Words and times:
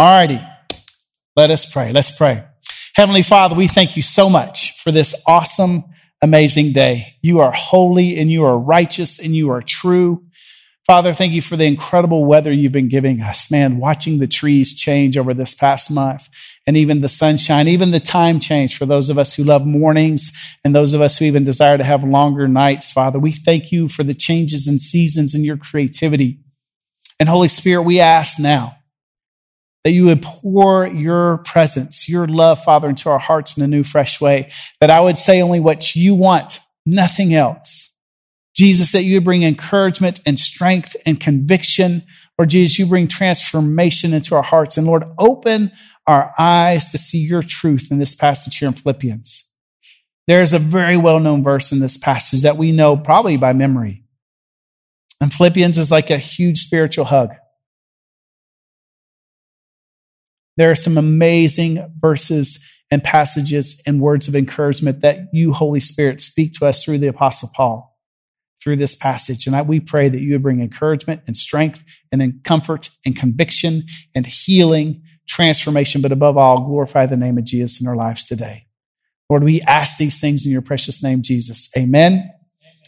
Alrighty. 0.00 0.46
Let 1.36 1.50
us 1.50 1.64
pray. 1.64 1.92
Let's 1.92 2.10
pray. 2.10 2.44
Heavenly 2.94 3.22
Father, 3.22 3.54
we 3.54 3.66
thank 3.68 3.96
you 3.96 4.02
so 4.02 4.28
much 4.28 4.78
for 4.82 4.92
this 4.92 5.14
awesome, 5.26 5.84
amazing 6.20 6.72
day. 6.72 7.16
You 7.22 7.40
are 7.40 7.52
holy 7.52 8.18
and 8.18 8.30
you 8.30 8.44
are 8.44 8.58
righteous 8.58 9.18
and 9.18 9.34
you 9.34 9.50
are 9.50 9.62
true. 9.62 10.24
Father, 10.86 11.14
thank 11.14 11.32
you 11.32 11.42
for 11.42 11.56
the 11.56 11.64
incredible 11.64 12.24
weather 12.24 12.52
you've 12.52 12.72
been 12.72 12.88
giving 12.88 13.20
us. 13.20 13.50
Man, 13.50 13.78
watching 13.78 14.18
the 14.18 14.26
trees 14.26 14.74
change 14.74 15.16
over 15.16 15.34
this 15.34 15.54
past 15.54 15.90
month 15.90 16.28
and 16.66 16.76
even 16.76 17.00
the 17.00 17.08
sunshine, 17.08 17.66
even 17.66 17.90
the 17.90 17.98
time 17.98 18.38
change 18.38 18.76
for 18.76 18.86
those 18.86 19.10
of 19.10 19.18
us 19.18 19.34
who 19.34 19.44
love 19.44 19.66
mornings 19.66 20.30
and 20.62 20.76
those 20.76 20.94
of 20.94 21.00
us 21.00 21.18
who 21.18 21.24
even 21.24 21.44
desire 21.44 21.76
to 21.76 21.84
have 21.84 22.04
longer 22.04 22.46
nights. 22.46 22.92
Father, 22.92 23.18
we 23.18 23.32
thank 23.32 23.72
you 23.72 23.88
for 23.88 24.04
the 24.04 24.14
changes 24.14 24.68
in 24.68 24.78
seasons 24.78 25.34
and 25.34 25.44
your 25.44 25.56
creativity. 25.56 26.38
And 27.18 27.28
Holy 27.28 27.48
Spirit, 27.48 27.82
we 27.82 27.98
ask 27.98 28.38
now 28.38 28.76
that 29.86 29.92
you 29.92 30.06
would 30.06 30.20
pour 30.20 30.84
your 30.88 31.38
presence, 31.44 32.08
your 32.08 32.26
love, 32.26 32.60
Father, 32.60 32.88
into 32.88 33.08
our 33.08 33.20
hearts 33.20 33.56
in 33.56 33.62
a 33.62 33.68
new, 33.68 33.84
fresh 33.84 34.20
way. 34.20 34.50
That 34.80 34.90
I 34.90 34.98
would 34.98 35.16
say 35.16 35.40
only 35.40 35.60
what 35.60 35.94
you 35.94 36.12
want, 36.12 36.58
nothing 36.84 37.32
else. 37.32 37.94
Jesus, 38.56 38.90
that 38.90 39.04
you 39.04 39.20
bring 39.20 39.44
encouragement 39.44 40.18
and 40.26 40.40
strength 40.40 40.96
and 41.06 41.20
conviction. 41.20 42.02
Lord 42.36 42.50
Jesus, 42.50 42.80
you 42.80 42.86
bring 42.86 43.06
transformation 43.06 44.12
into 44.12 44.34
our 44.34 44.42
hearts. 44.42 44.76
And 44.76 44.88
Lord, 44.88 45.04
open 45.20 45.70
our 46.04 46.34
eyes 46.36 46.90
to 46.90 46.98
see 46.98 47.20
your 47.20 47.44
truth 47.44 47.92
in 47.92 48.00
this 48.00 48.16
passage 48.16 48.58
here 48.58 48.66
in 48.66 48.74
Philippians. 48.74 49.52
There's 50.26 50.52
a 50.52 50.58
very 50.58 50.96
well 50.96 51.20
known 51.20 51.44
verse 51.44 51.70
in 51.70 51.78
this 51.78 51.96
passage 51.96 52.42
that 52.42 52.56
we 52.56 52.72
know 52.72 52.96
probably 52.96 53.36
by 53.36 53.52
memory. 53.52 54.02
And 55.20 55.32
Philippians 55.32 55.78
is 55.78 55.92
like 55.92 56.10
a 56.10 56.18
huge 56.18 56.64
spiritual 56.64 57.04
hug. 57.04 57.36
There 60.56 60.70
are 60.70 60.76
some 60.76 60.98
amazing 60.98 61.92
verses 62.00 62.64
and 62.90 63.02
passages 63.02 63.82
and 63.86 64.00
words 64.00 64.28
of 64.28 64.36
encouragement 64.36 65.00
that 65.00 65.28
you, 65.32 65.52
Holy 65.52 65.80
Spirit, 65.80 66.20
speak 66.20 66.52
to 66.54 66.66
us 66.66 66.84
through 66.84 66.98
the 66.98 67.08
Apostle 67.08 67.50
Paul 67.54 67.96
through 68.62 68.76
this 68.76 68.96
passage. 68.96 69.46
And 69.46 69.54
I, 69.54 69.62
we 69.62 69.80
pray 69.80 70.08
that 70.08 70.20
you 70.20 70.32
would 70.32 70.42
bring 70.42 70.60
encouragement 70.60 71.22
and 71.26 71.36
strength 71.36 71.84
and 72.10 72.20
then 72.20 72.40
comfort 72.42 72.90
and 73.04 73.14
conviction 73.16 73.84
and 74.14 74.26
healing, 74.26 75.02
transformation, 75.28 76.02
but 76.02 76.10
above 76.10 76.36
all, 76.36 76.66
glorify 76.66 77.06
the 77.06 77.16
name 77.16 77.38
of 77.38 77.44
Jesus 77.44 77.80
in 77.80 77.86
our 77.86 77.96
lives 77.96 78.24
today. 78.24 78.66
Lord, 79.28 79.44
we 79.44 79.60
ask 79.62 79.98
these 79.98 80.20
things 80.20 80.46
in 80.46 80.52
your 80.52 80.62
precious 80.62 81.02
name, 81.02 81.22
Jesus. 81.22 81.68
Amen 81.76 82.30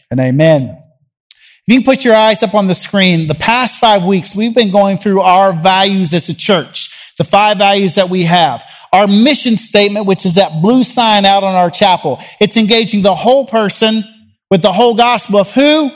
and 0.09 0.19
amen. 0.19 0.83
If 1.31 1.73
you 1.73 1.75
can 1.75 1.85
put 1.85 2.03
your 2.03 2.15
eyes 2.15 2.41
up 2.41 2.55
on 2.55 2.67
the 2.67 2.75
screen, 2.75 3.27
the 3.27 3.35
past 3.35 3.79
five 3.79 4.03
weeks, 4.03 4.35
we've 4.35 4.55
been 4.55 4.71
going 4.71 4.97
through 4.97 5.21
our 5.21 5.53
values 5.53 6.13
as 6.13 6.27
a 6.29 6.33
church, 6.33 6.93
the 7.19 7.23
five 7.23 7.59
values 7.59 7.95
that 7.95 8.09
we 8.09 8.23
have. 8.23 8.63
Our 8.91 9.05
mission 9.05 9.57
statement, 9.57 10.07
which 10.07 10.25
is 10.25 10.35
that 10.35 10.63
blue 10.63 10.83
sign 10.83 11.25
out 11.25 11.43
on 11.43 11.53
our 11.53 11.69
chapel. 11.69 12.19
It's 12.39 12.57
engaging 12.57 13.03
the 13.03 13.13
whole 13.13 13.45
person 13.45 14.03
with 14.49 14.63
the 14.63 14.73
whole 14.73 14.95
gospel 14.95 15.41
of 15.41 15.51
who? 15.51 15.91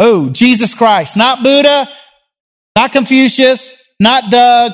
Oh, 0.00 0.30
Jesus 0.30 0.74
Christ. 0.74 1.16
Not 1.16 1.44
Buddha, 1.44 1.88
not 2.74 2.90
Confucius, 2.90 3.80
not 4.00 4.30
Doug, 4.30 4.72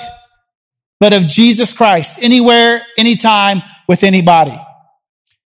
but 1.01 1.13
of 1.13 1.27
Jesus 1.27 1.73
Christ. 1.73 2.19
Anywhere, 2.23 2.87
anytime, 2.97 3.63
with 3.89 4.05
anybody. 4.05 4.59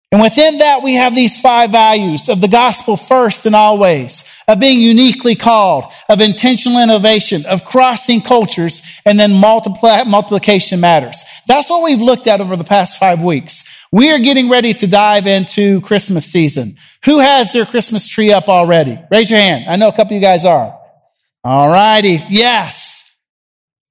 And 0.10 0.22
within 0.22 0.60
that, 0.60 0.84
we 0.84 0.96
have 0.96 1.14
these 1.16 1.40
five 1.40 1.72
values 1.72 2.30
of 2.30 2.40
the 2.40 2.48
gospel 2.48 2.96
first 2.96 3.46
and 3.46 3.54
always, 3.54 4.24
of 4.48 4.58
being 4.58 4.80
uniquely 4.80 5.36
called, 5.36 5.92
of 6.08 6.22
intentional 6.22 6.82
innovation, 6.82 7.46
of 7.46 7.66
crossing 7.66 8.22
cultures, 8.22 8.82
and 9.06 9.20
then 9.20 9.34
multiplication 9.34 10.80
matters. 10.80 11.26
That's 11.46 11.70
what 11.70 11.84
we've 11.84 12.02
looked 12.02 12.28
at 12.28 12.40
over 12.40 12.56
the 12.56 12.64
past 12.64 12.98
five 12.98 13.22
weeks. 13.22 13.66
We 13.92 14.10
are 14.12 14.20
getting 14.20 14.50
ready 14.50 14.74
to 14.76 14.88
dive 14.88 15.28
into 15.28 15.82
Christmas 15.82 16.26
season. 16.26 16.78
Who 17.04 17.20
has 17.20 17.52
their 17.52 17.66
Christmas 17.66 18.08
tree 18.08 18.32
up 18.32 18.48
already? 18.48 18.98
Raise 19.12 19.30
your 19.30 19.42
hand. 19.42 19.70
I 19.70 19.76
know 19.76 19.90
a 19.90 19.94
couple 19.94 20.16
of 20.16 20.22
you 20.22 20.26
guys 20.26 20.46
are. 20.46 20.80
All 21.44 21.68
righty. 21.68 22.24
Yes. 22.30 23.04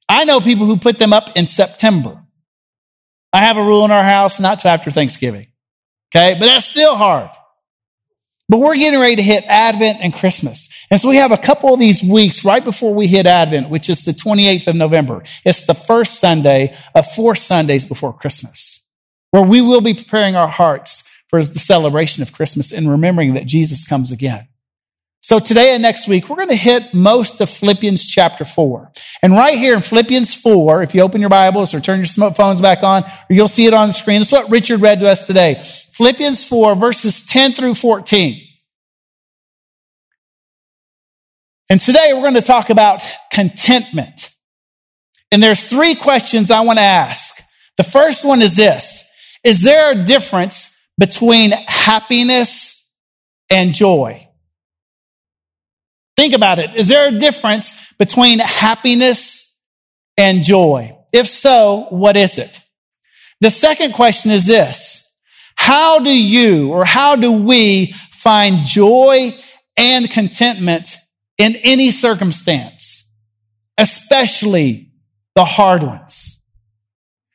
I 0.09 0.25
know 0.25 0.41
people 0.41 0.65
who 0.65 0.79
put 0.79 0.99
them 0.99 1.13
up 1.13 1.37
in 1.37 1.47
September. 1.47 2.23
I 3.35 3.41
have 3.41 3.59
a 3.59 3.63
rule 3.63 3.85
in 3.85 3.91
our 3.91 4.03
house 4.03 4.41
not 4.41 4.61
to 4.61 4.69
after 4.69 4.91
Thanksgiving. 4.91 5.49
Okay. 6.15 6.35
But 6.39 6.47
that's 6.47 6.67
still 6.67 6.97
hard. 6.97 7.31
But 8.49 8.59
we're 8.59 8.77
getting 8.77 9.01
ready 9.01 9.17
to 9.17 9.23
hit 9.23 9.45
Advent 9.49 9.99
and 10.01 10.15
Christmas. 10.15 10.69
And 10.89 11.01
so 11.01 11.09
we 11.09 11.17
have 11.17 11.33
a 11.33 11.37
couple 11.37 11.75
of 11.75 11.81
these 11.81 12.03
weeks 12.03 12.45
right 12.45 12.65
before 12.65 12.95
we 12.95 13.09
hit 13.09 13.27
Advent, 13.27 13.71
which 13.71 13.91
is 13.91 14.05
the 14.05 14.13
28th 14.13 14.69
of 14.69 14.77
November. 14.77 15.25
It's 15.45 15.63
the 15.67 15.75
first 15.75 16.21
Sunday 16.21 16.77
of 16.95 17.11
four 17.11 17.35
Sundays 17.35 17.85
before 17.85 18.13
Christmas 18.13 18.87
where 19.37 19.43
we 19.43 19.61
will 19.61 19.83
be 19.83 19.93
preparing 19.93 20.35
our 20.35 20.49
hearts 20.49 21.05
for 21.29 21.45
the 21.45 21.59
celebration 21.59 22.23
of 22.23 22.33
Christmas 22.33 22.73
and 22.73 22.91
remembering 22.91 23.35
that 23.35 23.47
Jesus 23.47 23.85
comes 23.85 24.11
again. 24.11 24.49
So 25.27 25.41
today 25.41 25.75
and 25.75 25.83
next 25.83 26.07
week, 26.07 26.29
we're 26.29 26.37
going 26.37 26.51
to 26.51 26.55
hit 26.55 26.95
most 26.95 27.41
of 27.41 27.51
Philippians 27.51 28.07
chapter 28.07 28.45
4. 28.45 28.93
And 29.23 29.33
right 29.33 29.59
here 29.59 29.75
in 29.75 29.83
Philippians 29.83 30.37
4, 30.37 30.83
if 30.83 30.95
you 30.95 31.01
open 31.01 31.21
your 31.21 31.31
Bibles 31.31 31.75
or 31.75 31.81
turn 31.81 31.99
your 31.99 32.31
phones 32.31 32.61
back 32.61 32.85
on, 32.85 33.03
or 33.03 33.27
you'll 33.31 33.49
see 33.49 33.67
it 33.67 33.75
on 33.75 33.89
the 33.89 33.93
screen. 33.93 34.21
That's 34.21 34.31
what 34.31 34.49
Richard 34.53 34.81
read 34.81 35.01
to 35.01 35.09
us 35.09 35.27
today. 35.27 35.65
Philippians 35.91 36.45
4, 36.45 36.77
verses 36.77 37.27
10 37.27 37.55
through 37.55 37.75
14. 37.75 38.41
And 41.71 41.81
today 41.81 42.13
we're 42.15 42.21
going 42.21 42.35
to 42.35 42.41
talk 42.41 42.71
about 42.71 43.03
contentment. 43.33 44.31
And 45.33 45.43
there's 45.43 45.65
three 45.65 45.97
questions 45.97 46.53
I 46.53 46.61
want 46.61 46.79
to 46.79 46.85
ask. 46.85 47.35
The 47.79 47.83
first 47.83 48.25
one 48.25 48.43
is 48.43 48.55
this. 48.55 49.03
Is 49.43 49.65
there 49.65 49.91
a 49.91 50.05
difference 50.05 50.73
between 50.97 51.51
happiness 51.51 52.89
and 53.51 53.75
joy? 53.75 54.26
Think 56.17 56.33
about 56.35 56.59
it. 56.59 56.75
Is 56.75 56.89
there 56.89 57.09
a 57.09 57.19
difference 57.19 57.75
between 57.99 58.39
happiness 58.39 59.55
and 60.17 60.43
joy? 60.43 60.97
If 61.13 61.29
so, 61.29 61.87
what 61.91 62.17
is 62.17 62.39
it? 62.39 62.61
The 63.41 63.51
second 63.51 63.93
question 63.93 64.31
is 64.31 64.47
this. 64.47 65.03
How 65.57 65.99
do 65.99 66.11
you 66.11 66.73
or 66.73 66.85
how 66.85 67.17
do 67.17 67.33
we 67.33 67.95
find 68.13 68.65
joy 68.65 69.35
and 69.77 70.11
contentment 70.11 70.97
in 71.39 71.57
any 71.57 71.91
circumstance, 71.91 73.13
especially 73.77 74.93
the 75.35 75.45
hard 75.45 75.83
ones? 75.83 76.43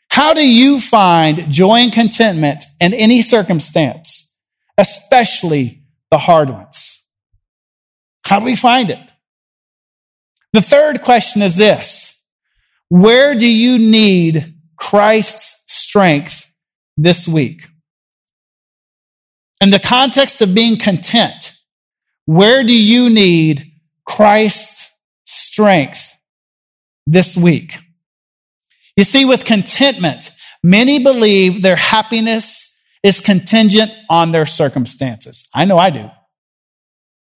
How 0.10 0.34
do 0.34 0.46
you 0.46 0.80
find 0.80 1.52
joy 1.52 1.78
and 1.78 1.94
contentment 1.94 2.64
in 2.80 2.94
any 2.94 3.22
circumstance, 3.22 4.36
especially 4.78 5.84
the 6.10 6.18
hard 6.18 6.50
ones? 6.50 7.01
How 8.32 8.40
do 8.40 8.46
we 8.46 8.56
find 8.56 8.90
it? 8.90 9.10
The 10.54 10.62
third 10.62 11.02
question 11.02 11.42
is 11.42 11.58
this. 11.58 12.18
Where 12.88 13.36
do 13.36 13.46
you 13.46 13.78
need 13.78 14.56
Christ's 14.78 15.62
strength 15.68 16.50
this 16.96 17.28
week? 17.28 17.68
In 19.60 19.70
the 19.70 19.80
context 19.80 20.42
of 20.42 20.56
being 20.56 20.78
content, 20.78 21.52
where 22.26 22.64
do 22.64 22.74
you 22.74 23.10
need 23.10 23.70
Christ's 24.06 24.90
strength 25.26 26.16
this 27.06 27.36
week? 27.36 27.80
You 28.96 29.04
see, 29.04 29.26
with 29.26 29.44
contentment, 29.44 30.32
many 30.64 31.04
believe 31.04 31.62
their 31.62 31.76
happiness 31.76 32.80
is 33.04 33.20
contingent 33.20 33.92
on 34.10 34.32
their 34.32 34.46
circumstances. 34.46 35.50
I 35.54 35.66
know 35.66 35.76
I 35.76 35.90
do. 35.90 36.10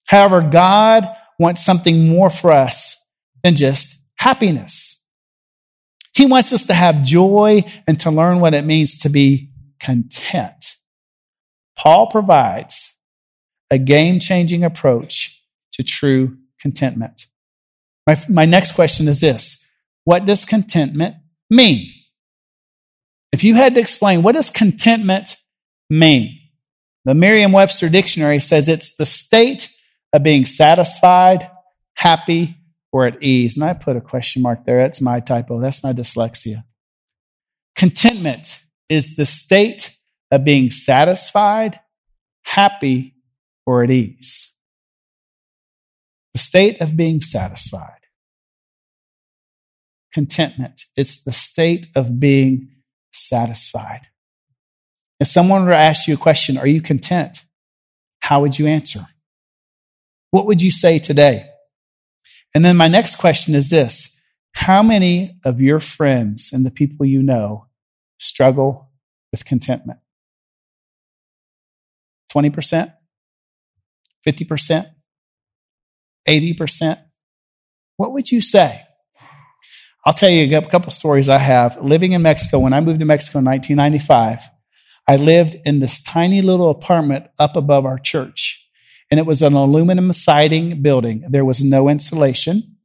However, 0.05 0.41
God 0.41 1.07
wants 1.38 1.66
something 1.66 2.07
more 2.07 2.29
for 2.29 2.51
us 2.51 2.95
than 3.43 3.55
just 3.55 3.97
happiness. 4.16 5.03
He 6.13 6.25
wants 6.25 6.53
us 6.53 6.66
to 6.67 6.73
have 6.73 7.03
joy 7.03 7.63
and 7.88 8.00
to 8.00 8.12
learn 8.12 8.39
what 8.39 8.53
it 8.53 8.65
means 8.65 9.00
to 9.00 9.09
be 9.09 9.51
content. 9.80 10.75
Paul 11.77 12.07
provides 12.07 12.94
a 13.69 13.77
game 13.77 14.19
changing 14.19 14.63
approach 14.63 15.41
to 15.74 15.83
true 15.83 16.38
contentment. 16.59 17.25
My, 18.07 18.19
my 18.30 18.45
next 18.45 18.74
question 18.74 19.07
is 19.07 19.19
this 19.19 19.65
What 20.06 20.25
does 20.25 20.45
contentment 20.45 21.15
mean? 21.50 21.91
If 23.31 23.44
you 23.44 23.56
had 23.56 23.75
to 23.75 23.81
explain, 23.81 24.24
what 24.24 24.35
does 24.35 24.50
contentment 24.50 25.35
mean? 25.89 26.39
The 27.03 27.13
Merriam 27.13 27.51
Webster 27.51 27.89
Dictionary 27.89 28.39
says 28.39 28.69
it's 28.69 28.95
the 28.95 29.06
state 29.06 29.69
of 30.15 30.23
being 30.23 30.45
satisfied, 30.45 31.51
happy, 31.94 32.57
or 32.91 33.06
at 33.06 33.21
ease. 33.21 33.57
And 33.57 33.65
I 33.65 33.73
put 33.73 33.97
a 33.97 34.01
question 34.01 34.41
mark 34.41 34.65
there. 34.65 34.81
That's 34.81 35.01
my 35.01 35.19
typo. 35.19 35.59
That's 35.62 35.83
my 35.83 35.94
dyslexia. 35.94 36.63
Contentment 37.75 38.62
is 38.89 39.15
the 39.17 39.25
state 39.25 39.97
of 40.31 40.44
being 40.45 40.71
satisfied, 40.71 41.79
happy, 42.44 43.15
or 43.65 43.83
at 43.83 43.91
ease. 43.91 44.53
The 46.33 46.39
state 46.39 46.81
of 46.81 46.95
being 46.95 47.21
satisfied. 47.21 48.00
contentment. 50.15 50.85
It's 50.95 51.21
the 51.23 51.33
state 51.33 51.88
of 51.94 52.21
being 52.21 52.69
satisfied. 53.13 54.07
If 55.19 55.27
someone 55.27 55.65
were 55.65 55.71
to 55.71 55.77
ask 55.77 56.07
you 56.07 56.13
a 56.13 56.18
question, 56.18 56.57
are 56.57 56.65
you 56.65 56.81
content? 56.81 57.44
How 58.21 58.39
would 58.39 58.57
you 58.57 58.65
answer? 58.65 59.07
What 60.31 60.45
would 60.48 60.62
you 60.62 60.72
say 60.72 61.00
today? 61.00 61.50
And 62.54 62.63
then 62.63 62.77
my 62.77 62.88
next 62.88 63.18
question 63.18 63.56
is 63.56 63.69
this 63.69 64.19
How 64.54 64.81
many 64.81 65.39
of 65.44 65.62
your 65.62 65.80
friends 65.80 66.51
and 66.54 66.66
the 66.66 66.72
people 66.72 67.06
you 67.06 67.22
know 67.22 67.68
struggle 68.18 68.89
with 69.31 69.45
contentment? 69.45 70.00
20%? 72.33 72.94
50%? 74.27 74.92
80%? 76.28 77.00
What 77.98 78.13
would 78.13 78.31
you 78.31 78.42
say? 78.42 78.81
I'll 80.06 80.13
tell 80.13 80.30
you 80.30 80.57
a 80.57 80.69
couple 80.69 80.92
stories 80.92 81.30
I 81.30 81.38
have. 81.38 81.81
Living 81.81 82.12
in 82.12 82.21
Mexico, 82.21 82.60
when 82.60 82.74
I 82.74 82.81
moved 82.81 83.00
to 83.00 83.06
Mexico 83.06 83.39
in 83.39 83.45
1995, 83.45 84.50
I 85.07 85.16
lived 85.16 85.57
in 85.66 85.80
this 85.80 86.01
tiny 86.01 86.42
little 86.42 86.69
apartment 86.69 87.28
up 87.39 87.56
above 87.56 87.86
our 87.86 87.98
church. 87.98 88.64
And 89.12 89.19
it 89.19 89.25
was 89.25 89.42
an 89.42 89.54
aluminum 89.54 90.12
siding 90.13 90.81
building. 90.81 91.25
There 91.30 91.46
was 91.46 91.63
no 91.63 91.90
insulation. 91.90 92.78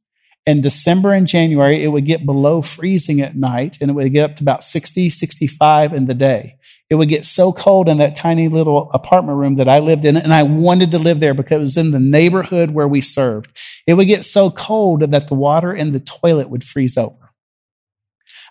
In 0.47 0.61
December 0.61 1.13
and 1.13 1.27
January, 1.27 1.83
it 1.83 1.89
would 1.89 2.07
get 2.07 2.25
below 2.25 2.63
freezing 2.63 3.21
at 3.21 3.37
night 3.37 3.79
and 3.81 3.91
it 3.91 3.95
would 3.95 4.13
get 4.13 4.31
up 4.31 4.37
to 4.37 4.45
about 4.45 4.65
60, 4.65 5.11
65 5.11 5.93
in 5.93 6.07
the 6.07 6.15
day. 6.15 6.57
It 6.91 6.97
would 6.97 7.09
get 7.09 7.25
so 7.25 7.53
cold 7.53 7.89
in 7.89 7.99
that 7.99 8.17
tiny 8.17 8.49
little 8.49 8.91
apartment 8.93 9.39
room 9.39 9.57
that 9.57 9.69
I 9.69 9.79
lived 9.79 10.05
in, 10.05 10.17
and 10.17 10.35
I 10.35 10.43
wanted 10.43 10.91
to 10.91 10.99
live 10.99 11.21
there 11.21 11.35
because 11.35 11.57
it 11.57 11.61
was 11.61 11.77
in 11.77 11.93
the 11.93 12.01
neighborhood 12.01 12.73
where 12.73 12.89
we 12.89 13.01
served. 13.01 13.57
It 13.87 13.95
would 13.95 14.09
get 14.09 14.25
so 14.25 14.51
cold 14.51 15.13
that 15.13 15.29
the 15.29 15.35
water 15.35 15.73
in 15.73 15.93
the 15.93 16.01
toilet 16.01 16.51
would 16.51 16.65
freeze 16.65 16.99
over. 16.99 17.30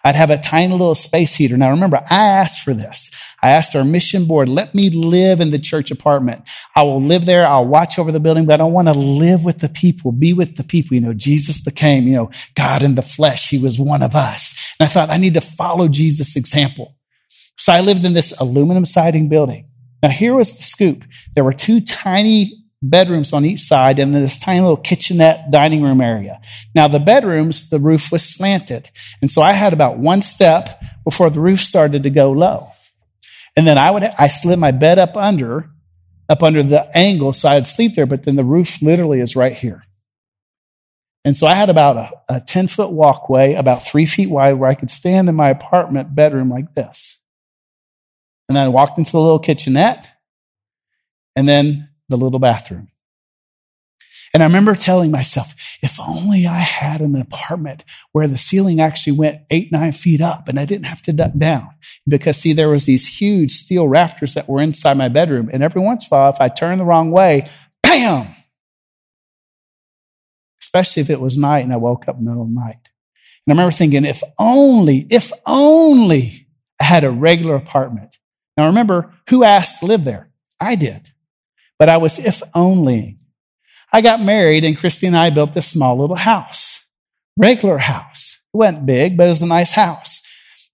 I'd 0.04 0.16
have 0.16 0.30
a 0.30 0.38
tiny 0.38 0.72
little 0.72 0.96
space 0.96 1.36
heater. 1.36 1.58
Now 1.58 1.72
remember, 1.72 1.98
I 2.10 2.16
asked 2.16 2.64
for 2.64 2.74
this. 2.74 3.12
I 3.44 3.52
asked 3.52 3.76
our 3.76 3.84
mission 3.84 4.26
board, 4.26 4.48
let 4.48 4.74
me 4.74 4.90
live 4.90 5.42
in 5.42 5.52
the 5.52 5.60
church 5.60 5.92
apartment. 5.92 6.44
I 6.76 6.84
will 6.84 7.02
live 7.02 7.26
there. 7.26 7.46
I'll 7.46 7.68
watch 7.68 8.00
over 8.00 8.12
the 8.12 8.20
building, 8.20 8.46
but 8.46 8.62
I 8.62 8.64
want 8.64 8.88
to 8.88 8.94
live 8.94 9.44
with 9.44 9.60
the 9.60 9.70
people, 9.70 10.12
be 10.12 10.32
with 10.34 10.56
the 10.56 10.64
people. 10.64 10.96
You 10.96 11.02
know, 11.02 11.14
Jesus 11.14 11.62
became, 11.62 12.08
you 12.08 12.16
know, 12.16 12.32
God 12.56 12.82
in 12.82 12.96
the 12.96 13.02
flesh. 13.02 13.50
He 13.50 13.58
was 13.58 13.80
one 13.80 14.02
of 14.02 14.16
us. 14.16 14.56
And 14.80 14.88
I 14.88 14.92
thought 14.92 15.10
I 15.10 15.18
need 15.18 15.34
to 15.34 15.42
follow 15.42 15.88
Jesus' 15.90 16.36
example. 16.36 16.96
So 17.58 17.74
I 17.74 17.82
lived 17.82 18.06
in 18.06 18.14
this 18.14 18.34
aluminum 18.40 18.86
siding 18.86 19.28
building. 19.28 19.70
Now 20.02 20.10
here 20.10 20.34
was 20.34 20.56
the 20.56 20.64
scoop. 20.64 21.04
There 21.36 21.44
were 21.44 21.54
two 21.54 21.82
tiny 21.82 22.59
bedrooms 22.82 23.34
on 23.34 23.46
each 23.46 23.62
side 23.62 24.00
and 24.00 24.14
then 24.14 24.22
this 24.22 24.40
tiny 24.40 24.62
little 24.62 24.78
kitchenette 24.78 25.52
dining 25.52 25.84
room 25.84 26.02
area. 26.02 26.40
Now 26.74 26.88
the 26.88 27.00
bedrooms, 27.00 27.70
the 27.70 27.80
roof 27.80 28.12
was 28.12 28.24
slanted. 28.24 28.90
And 29.22 29.30
so 29.30 29.42
I 29.42 29.52
had 29.52 29.74
about 29.74 29.98
one 29.98 30.22
step 30.22 30.82
before 31.04 31.30
the 31.30 31.42
roof 31.42 31.60
started 31.60 32.04
to 32.04 32.10
go 32.10 32.32
low. 32.32 32.72
And 33.56 33.68
then 33.68 33.78
I 33.78 33.92
would, 33.92 34.04
I 34.04 34.30
slid 34.30 34.60
my 34.60 34.72
bed 34.72 35.00
up 35.00 35.18
under, 35.18 35.70
up 36.30 36.44
under 36.44 36.64
the 36.64 36.96
angle 36.98 37.34
so 37.34 37.50
I'd 37.50 37.68
sleep 37.68 37.96
there, 37.96 38.06
but 38.06 38.24
then 38.24 38.36
the 38.36 38.44
roof 38.44 38.82
literally 38.82 39.20
is 39.20 39.36
right 39.36 39.54
here. 39.54 39.84
And 41.26 41.36
so 41.36 41.48
I 41.48 41.54
had 41.54 41.70
about 41.70 41.98
a, 41.98 42.36
a 42.36 42.42
10 42.42 42.70
foot 42.70 42.92
walkway, 42.92 43.56
about 43.56 43.86
three 43.86 44.06
feet 44.06 44.30
wide, 44.30 44.54
where 44.54 44.70
I 44.70 44.76
could 44.76 44.90
stand 44.90 45.28
in 45.28 45.36
my 45.36 45.50
apartment 45.50 46.16
bedroom 46.16 46.50
like 46.50 46.74
this. 46.74 47.22
And 48.48 48.56
then 48.56 48.66
I 48.66 48.70
walked 48.70 48.98
into 48.98 49.12
the 49.12 49.20
little 49.20 49.40
kitchenette 49.40 50.08
and 51.36 51.48
then 51.48 51.89
the 52.10 52.18
little 52.18 52.40
bathroom. 52.40 52.90
And 54.32 54.44
I 54.44 54.46
remember 54.46 54.76
telling 54.76 55.10
myself, 55.10 55.56
if 55.82 56.00
only 56.00 56.46
I 56.46 56.60
had 56.60 57.02
an 57.02 57.16
apartment 57.16 57.84
where 58.12 58.28
the 58.28 58.38
ceiling 58.38 58.80
actually 58.80 59.18
went 59.18 59.42
eight, 59.50 59.72
nine 59.72 59.92
feet 59.92 60.22
up 60.22 60.48
and 60.48 60.60
I 60.60 60.66
didn't 60.66 60.86
have 60.86 61.02
to 61.04 61.14
duck 61.14 61.32
down. 61.36 61.70
Because 62.08 62.38
see, 62.38 62.54
there 62.54 62.70
was 62.70 62.86
these 62.86 63.08
huge 63.08 63.52
steel 63.52 63.88
rafters 63.88 64.36
that 64.36 64.48
were 64.48 64.62
inside 64.62 64.98
my 64.98 65.10
bedroom. 65.10 65.50
And 65.52 65.64
every 65.64 65.82
once 65.82 66.04
in 66.04 66.14
a 66.14 66.20
while, 66.20 66.32
if 66.32 66.42
I 66.42 66.50
turned 66.50 66.80
the 66.80 66.86
wrong 66.86 67.10
way, 67.10 67.50
bam! 67.82 68.36
Especially 70.62 71.02
if 71.02 71.10
it 71.10 71.22
was 71.22 71.38
night 71.38 71.64
and 71.64 71.74
I 71.74 71.78
woke 71.78 72.08
up 72.08 72.20
in 72.20 72.26
the 72.26 72.30
middle 72.30 72.44
of 72.44 72.50
the 72.50 72.60
night. 72.60 72.76
And 73.48 73.48
I 73.48 73.52
remember 73.54 73.72
thinking, 73.72 74.06
if 74.06 74.22
only, 74.38 75.08
if 75.10 75.32
only 75.48 76.48
I 76.80 76.84
had 76.84 77.04
a 77.04 77.10
regular 77.10 77.56
apartment 77.56 78.20
now 78.60 78.66
remember, 78.66 79.14
who 79.30 79.46
asked 79.46 79.80
to 79.80 79.86
live 79.86 80.04
there? 80.04 80.32
I 80.60 80.76
did. 80.76 81.14
But 81.80 81.90
I 81.90 81.98
was 81.98 82.20
if 82.20 82.44
only. 82.54 83.18
I 83.92 84.02
got 84.02 84.22
married 84.22 84.64
and 84.64 84.78
Christy 84.78 85.08
and 85.08 85.18
I 85.18 85.32
built 85.32 85.54
this 85.54 85.68
small 85.68 86.00
little 86.00 86.16
house. 86.16 86.86
Regular 87.38 87.80
house. 87.80 88.38
It 88.54 88.58
wasn't 88.58 88.86
big, 88.86 89.18
but 89.18 89.24
it 89.26 89.30
was 89.30 89.42
a 89.42 89.48
nice 89.48 89.72
house. 89.72 90.22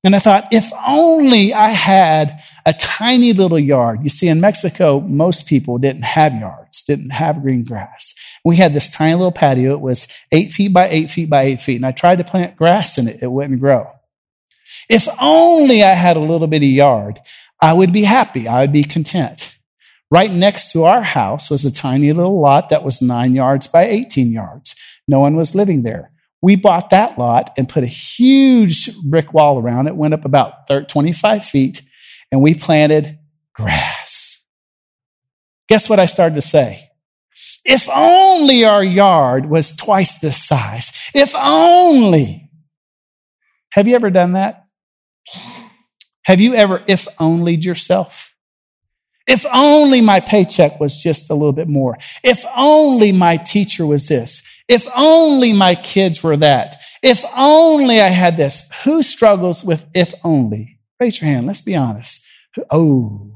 And 0.03 0.15
I 0.15 0.19
thought, 0.19 0.49
if 0.51 0.71
only 0.85 1.53
I 1.53 1.69
had 1.69 2.39
a 2.65 2.73
tiny 2.73 3.33
little 3.33 3.59
yard. 3.59 4.03
You 4.03 4.09
see, 4.09 4.27
in 4.27 4.41
Mexico, 4.41 4.99
most 4.99 5.45
people 5.45 5.77
didn't 5.77 6.03
have 6.03 6.33
yards, 6.33 6.83
didn't 6.83 7.11
have 7.11 7.41
green 7.41 7.63
grass. 7.63 8.13
We 8.43 8.55
had 8.57 8.73
this 8.73 8.89
tiny 8.89 9.13
little 9.13 9.31
patio. 9.31 9.73
It 9.73 9.81
was 9.81 10.07
eight 10.31 10.51
feet 10.51 10.73
by 10.73 10.89
eight 10.89 11.11
feet 11.11 11.29
by 11.29 11.43
eight 11.43 11.61
feet. 11.61 11.77
And 11.77 11.85
I 11.85 11.91
tried 11.91 12.17
to 12.17 12.23
plant 12.23 12.57
grass 12.57 12.97
in 12.97 13.07
it. 13.07 13.23
It 13.23 13.31
wouldn't 13.31 13.59
grow. 13.59 13.87
If 14.89 15.07
only 15.19 15.83
I 15.83 15.93
had 15.93 16.17
a 16.17 16.21
little 16.21 16.47
bitty 16.47 16.67
yard, 16.67 17.19
I 17.61 17.73
would 17.73 17.93
be 17.93 18.03
happy. 18.03 18.47
I 18.47 18.61
would 18.61 18.73
be 18.73 18.83
content. 18.83 19.54
Right 20.11 20.31
next 20.31 20.71
to 20.71 20.85
our 20.85 21.01
house 21.01 21.49
was 21.49 21.65
a 21.65 21.73
tiny 21.73 22.13
little 22.13 22.39
lot 22.39 22.69
that 22.69 22.83
was 22.83 23.01
nine 23.01 23.33
yards 23.33 23.67
by 23.67 23.85
18 23.85 24.31
yards. 24.31 24.75
No 25.07 25.19
one 25.19 25.35
was 25.35 25.55
living 25.55 25.83
there. 25.83 26.11
We 26.41 26.55
bought 26.55 26.91
that 26.91 27.17
lot 27.17 27.51
and 27.57 27.67
put 27.67 27.83
a 27.83 27.87
huge 27.87 28.95
brick 29.01 29.33
wall 29.33 29.59
around 29.59 29.87
it, 29.87 29.95
went 29.95 30.13
up 30.13 30.23
about 30.23 30.69
25 30.89 31.43
feet, 31.43 31.81
and 32.31 32.41
we 32.41 32.53
planted 32.53 33.17
grass. 33.53 34.41
Guess 35.67 35.89
what 35.89 35.99
I 35.99 36.05
started 36.05 36.35
to 36.35 36.41
say? 36.41 36.91
If 37.63 37.89
only 37.89 38.63
our 38.63 38.83
yard 38.83 39.49
was 39.49 39.75
twice 39.75 40.19
this 40.19 40.43
size. 40.43 40.93
If 41.15 41.33
only. 41.35 42.51
Have 43.71 43.87
you 43.87 43.95
ever 43.95 44.11
done 44.11 44.33
that? 44.33 44.65
Have 46.25 46.39
you 46.39 46.53
ever 46.53 46.83
if 46.87 47.07
only 47.19 47.55
yourself? 47.55 48.34
If 49.27 49.45
only 49.51 50.01
my 50.01 50.19
paycheck 50.19 50.79
was 50.79 51.01
just 51.01 51.29
a 51.29 51.33
little 51.33 51.53
bit 51.53 51.67
more. 51.67 51.97
If 52.23 52.45
only 52.55 53.11
my 53.11 53.37
teacher 53.37 53.85
was 53.85 54.07
this. 54.07 54.43
If 54.67 54.87
only 54.95 55.53
my 55.53 55.75
kids 55.75 56.21
were 56.21 56.37
that. 56.37 56.77
If 57.01 57.23
only 57.35 58.01
I 58.01 58.09
had 58.09 58.37
this. 58.37 58.69
Who 58.83 59.01
struggles 59.03 59.63
with 59.63 59.85
if 59.93 60.13
only? 60.23 60.79
Raise 60.99 61.21
your 61.21 61.29
hand. 61.29 61.47
Let's 61.47 61.61
be 61.61 61.75
honest. 61.75 62.23
Oh. 62.69 63.31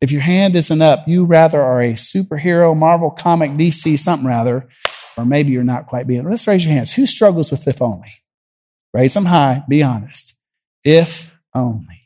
If 0.00 0.10
your 0.10 0.22
hand 0.22 0.56
isn't 0.56 0.82
up, 0.82 1.06
you 1.06 1.24
rather 1.24 1.62
are 1.62 1.80
a 1.80 1.92
superhero, 1.92 2.76
Marvel 2.76 3.10
comic, 3.10 3.52
DC, 3.52 3.98
something 3.98 4.26
rather, 4.26 4.68
or 5.16 5.24
maybe 5.24 5.52
you're 5.52 5.62
not 5.62 5.86
quite 5.86 6.08
being. 6.08 6.28
Let's 6.28 6.46
raise 6.48 6.64
your 6.64 6.74
hands. 6.74 6.92
Who 6.94 7.06
struggles 7.06 7.52
with 7.52 7.68
if 7.68 7.80
only? 7.80 8.22
Raise 8.92 9.14
them 9.14 9.26
high. 9.26 9.62
Be 9.68 9.82
honest. 9.82 10.34
If 10.84 11.30
only. 11.54 12.01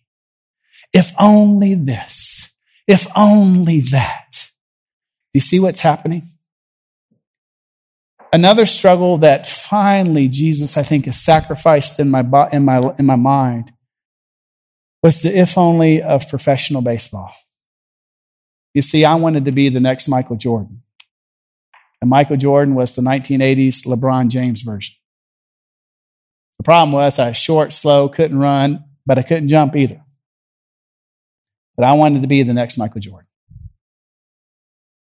If 0.93 1.13
only 1.19 1.75
this. 1.75 2.55
If 2.87 3.07
only 3.17 3.81
that. 3.81 4.49
You 5.35 5.41
see 5.41 5.61
what's 5.61 5.81
happening? 5.81 6.31
Another 8.33 8.67
struggle 8.67 9.19
that 9.19 9.47
finally 9.47 10.29
Jesus, 10.29 10.77
I 10.77 10.83
think, 10.83 11.07
has 11.07 11.23
sacrificed 11.23 12.01
in 12.01 12.11
my, 12.11 12.21
in 12.53 12.65
my, 12.65 12.95
in 12.99 13.07
my 13.07 13.17
mind 13.17 13.73
was 15.03 15.23
the 15.23 15.37
if 15.37 15.57
only 15.57 16.03
of 16.03 16.29
professional 16.29 16.83
baseball. 16.83 17.33
You 18.75 18.83
see, 18.83 19.05
I 19.05 19.15
wanted 19.15 19.45
to 19.47 19.53
be 19.53 19.69
the 19.69 19.81
next 19.81 20.09
Michael 20.09 20.37
Jordan. 20.37 20.83
And 22.01 22.11
Michael 22.11 22.37
Jordan 22.37 22.75
was 22.75 22.95
the 22.95 23.03
1980s 23.03 23.87
LeBron 23.87 24.29
James 24.29 24.63
version. 24.63 24.97
The 26.59 26.65
problem 26.65 26.93
was 26.93 27.19
I 27.19 27.29
was 27.29 27.37
short, 27.37 27.73
slow, 27.73 28.09
couldn't 28.09 28.39
run, 28.39 28.85
but 29.07 29.19
I 29.19 29.23
couldn't 29.23 29.49
jump 29.49 29.77
either. 29.77 30.03
But 31.77 31.87
I 31.87 31.93
wanted 31.93 32.23
to 32.23 32.29
be 32.29 32.43
the 32.43 32.55
next 32.55 32.79
Michael 32.79 33.01
Jordan. 33.01 33.29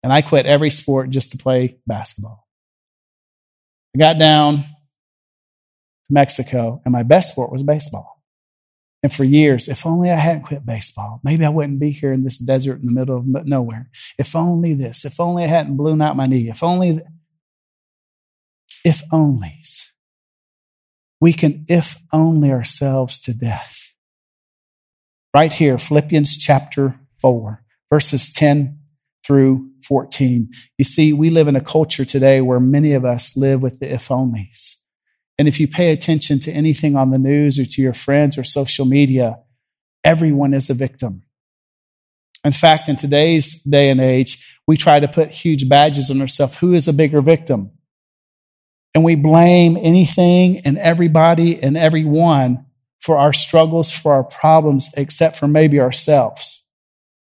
And 0.04 0.14
I 0.14 0.22
quit 0.22 0.46
every 0.46 0.70
sport 0.70 1.10
just 1.10 1.32
to 1.32 1.38
play 1.38 1.80
basketball. 1.86 2.48
I 3.96 4.00
got 4.00 4.20
down 4.20 4.58
to 4.58 4.66
Mexico, 6.10 6.82
and 6.86 6.92
my 6.92 7.04
best 7.04 7.32
sport 7.32 7.52
was 7.52 7.64
baseball. 7.64 8.22
And 9.02 9.14
for 9.14 9.24
years, 9.24 9.68
if 9.68 9.86
only 9.86 10.12
I 10.12 10.16
hadn't 10.16 10.44
quit 10.44 10.66
baseball, 10.66 11.22
maybe 11.24 11.46
I 11.46 11.50
wouldn't 11.50 11.80
be 11.80 11.92
here 11.92 12.12
in 12.12 12.24
this 12.24 12.38
desert 12.38 12.80
in 12.82 12.86
the 12.86 12.92
middle 12.92 13.18
of 13.18 13.26
nowhere. 13.26 13.90
If 14.18 14.36
only 14.36 14.74
this, 14.74 15.06
if 15.06 15.20
only 15.20 15.44
I 15.44 15.48
hadn't 15.48 15.78
blown 15.78 16.02
out 16.02 16.18
my 16.18 16.28
knee, 16.28 16.50
if 16.50 16.64
only, 16.64 16.94
th- 16.94 17.04
if 18.84 19.02
onlys. 19.10 19.86
We 21.22 21.34
can 21.34 21.66
if 21.68 21.98
only 22.14 22.52
ourselves 22.52 23.20
to 23.22 23.34
death 23.34 23.88
right 25.34 25.54
here, 25.54 25.78
Philippians 25.78 26.38
chapter 26.38 27.00
4, 27.18 27.64
verses 27.92 28.32
10 28.32 28.80
through 29.26 29.70
14. 29.84 30.50
You 30.78 30.86
see, 30.86 31.14
we 31.14 31.30
live 31.30 31.48
in 31.48 31.56
a 31.56 31.62
culture 31.62 32.06
today 32.06 32.42
where 32.42 32.60
many 32.60 32.94
of 32.94 33.06
us 33.06 33.38
live 33.38 33.62
with 33.62 33.80
the 33.80 33.94
if 33.94 34.08
onlys. 34.08 34.76
And 35.38 35.48
if 35.48 35.60
you 35.60 35.68
pay 35.68 35.92
attention 35.92 36.40
to 36.42 36.52
anything 36.52 36.96
on 36.96 37.12
the 37.12 37.18
news 37.18 37.60
or 37.60 37.66
to 37.66 37.82
your 37.82 37.94
friends 37.94 38.38
or 38.38 38.44
social 38.44 38.86
media, 38.86 39.40
everyone 40.04 40.54
is 40.54 40.70
a 40.70 40.74
victim. 40.74 41.24
In 42.44 42.54
fact, 42.54 42.90
in 42.90 42.96
today's 42.96 43.62
day 43.64 43.90
and 43.90 44.02
age, 44.02 44.46
we 44.68 44.78
try 44.78 45.00
to 45.00 45.08
put 45.08 45.32
huge 45.32 45.68
badges 45.68 46.10
on 46.10 46.22
ourselves. 46.22 46.58
Who 46.58 46.74
is 46.74 46.88
a 46.88 46.94
bigger 46.94 47.22
victim? 47.22 47.72
And 48.96 49.04
we 49.04 49.16
blame 49.16 49.78
anything 49.78 50.62
and 50.66 50.78
everybody 50.78 51.62
and 51.62 51.78
everyone 51.78 52.66
for 53.00 53.18
our 53.18 53.34
struggles, 53.34 53.91
for 53.91 54.13
our 54.13 54.24
problems, 54.24 54.91
except 54.98 55.38
for 55.38 55.48
maybe 55.48 55.79
ourselves. 55.79 56.65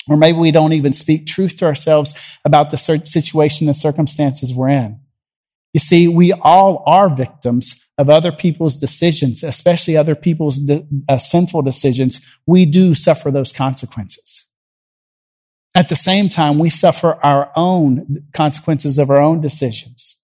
Or 0.07 0.17
maybe 0.17 0.39
we 0.39 0.51
don't 0.51 0.73
even 0.73 0.93
speak 0.93 1.27
truth 1.27 1.57
to 1.57 1.65
ourselves 1.65 2.15
about 2.43 2.71
the 2.71 2.77
situation 2.77 3.67
and 3.67 3.75
circumstances 3.75 4.53
we're 4.53 4.69
in. 4.69 4.99
You 5.73 5.79
see, 5.79 6.07
we 6.07 6.33
all 6.33 6.83
are 6.87 7.13
victims 7.13 7.83
of 7.97 8.09
other 8.09 8.31
people's 8.31 8.75
decisions, 8.75 9.43
especially 9.43 9.95
other 9.95 10.15
people's 10.15 10.57
de- 10.57 10.87
uh, 11.07 11.17
sinful 11.17 11.61
decisions. 11.61 12.25
We 12.47 12.65
do 12.65 12.93
suffer 12.95 13.29
those 13.29 13.53
consequences. 13.53 14.47
At 15.75 15.89
the 15.89 15.95
same 15.95 16.29
time, 16.29 16.57
we 16.57 16.69
suffer 16.69 17.19
our 17.23 17.51
own 17.55 18.23
consequences 18.33 18.97
of 18.97 19.11
our 19.11 19.21
own 19.21 19.41
decisions. 19.41 20.18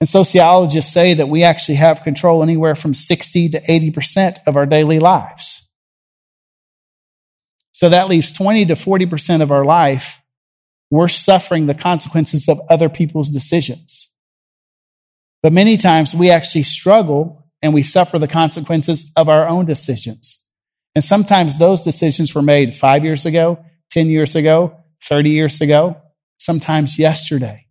And 0.00 0.08
sociologists 0.08 0.92
say 0.92 1.14
that 1.14 1.28
we 1.28 1.44
actually 1.44 1.74
have 1.74 2.02
control 2.02 2.42
anywhere 2.42 2.74
from 2.74 2.94
60 2.94 3.50
to 3.50 3.60
80% 3.60 4.38
of 4.46 4.56
our 4.56 4.64
daily 4.64 4.98
lives. 4.98 5.68
So 7.72 7.90
that 7.90 8.08
leaves 8.08 8.32
20 8.32 8.66
to 8.66 8.74
40% 8.74 9.42
of 9.42 9.50
our 9.50 9.64
life, 9.64 10.20
we're 10.90 11.08
suffering 11.08 11.66
the 11.66 11.74
consequences 11.74 12.48
of 12.48 12.60
other 12.68 12.88
people's 12.88 13.28
decisions. 13.28 14.12
But 15.42 15.52
many 15.52 15.76
times 15.76 16.14
we 16.14 16.30
actually 16.30 16.64
struggle 16.64 17.46
and 17.62 17.72
we 17.72 17.82
suffer 17.82 18.18
the 18.18 18.28
consequences 18.28 19.12
of 19.16 19.28
our 19.28 19.46
own 19.48 19.66
decisions. 19.66 20.48
And 20.94 21.04
sometimes 21.04 21.58
those 21.58 21.82
decisions 21.82 22.34
were 22.34 22.42
made 22.42 22.74
five 22.74 23.04
years 23.04 23.24
ago, 23.24 23.64
10 23.90 24.08
years 24.08 24.34
ago, 24.34 24.76
30 25.04 25.30
years 25.30 25.60
ago, 25.60 25.96
sometimes 26.38 26.98
yesterday. 26.98 27.66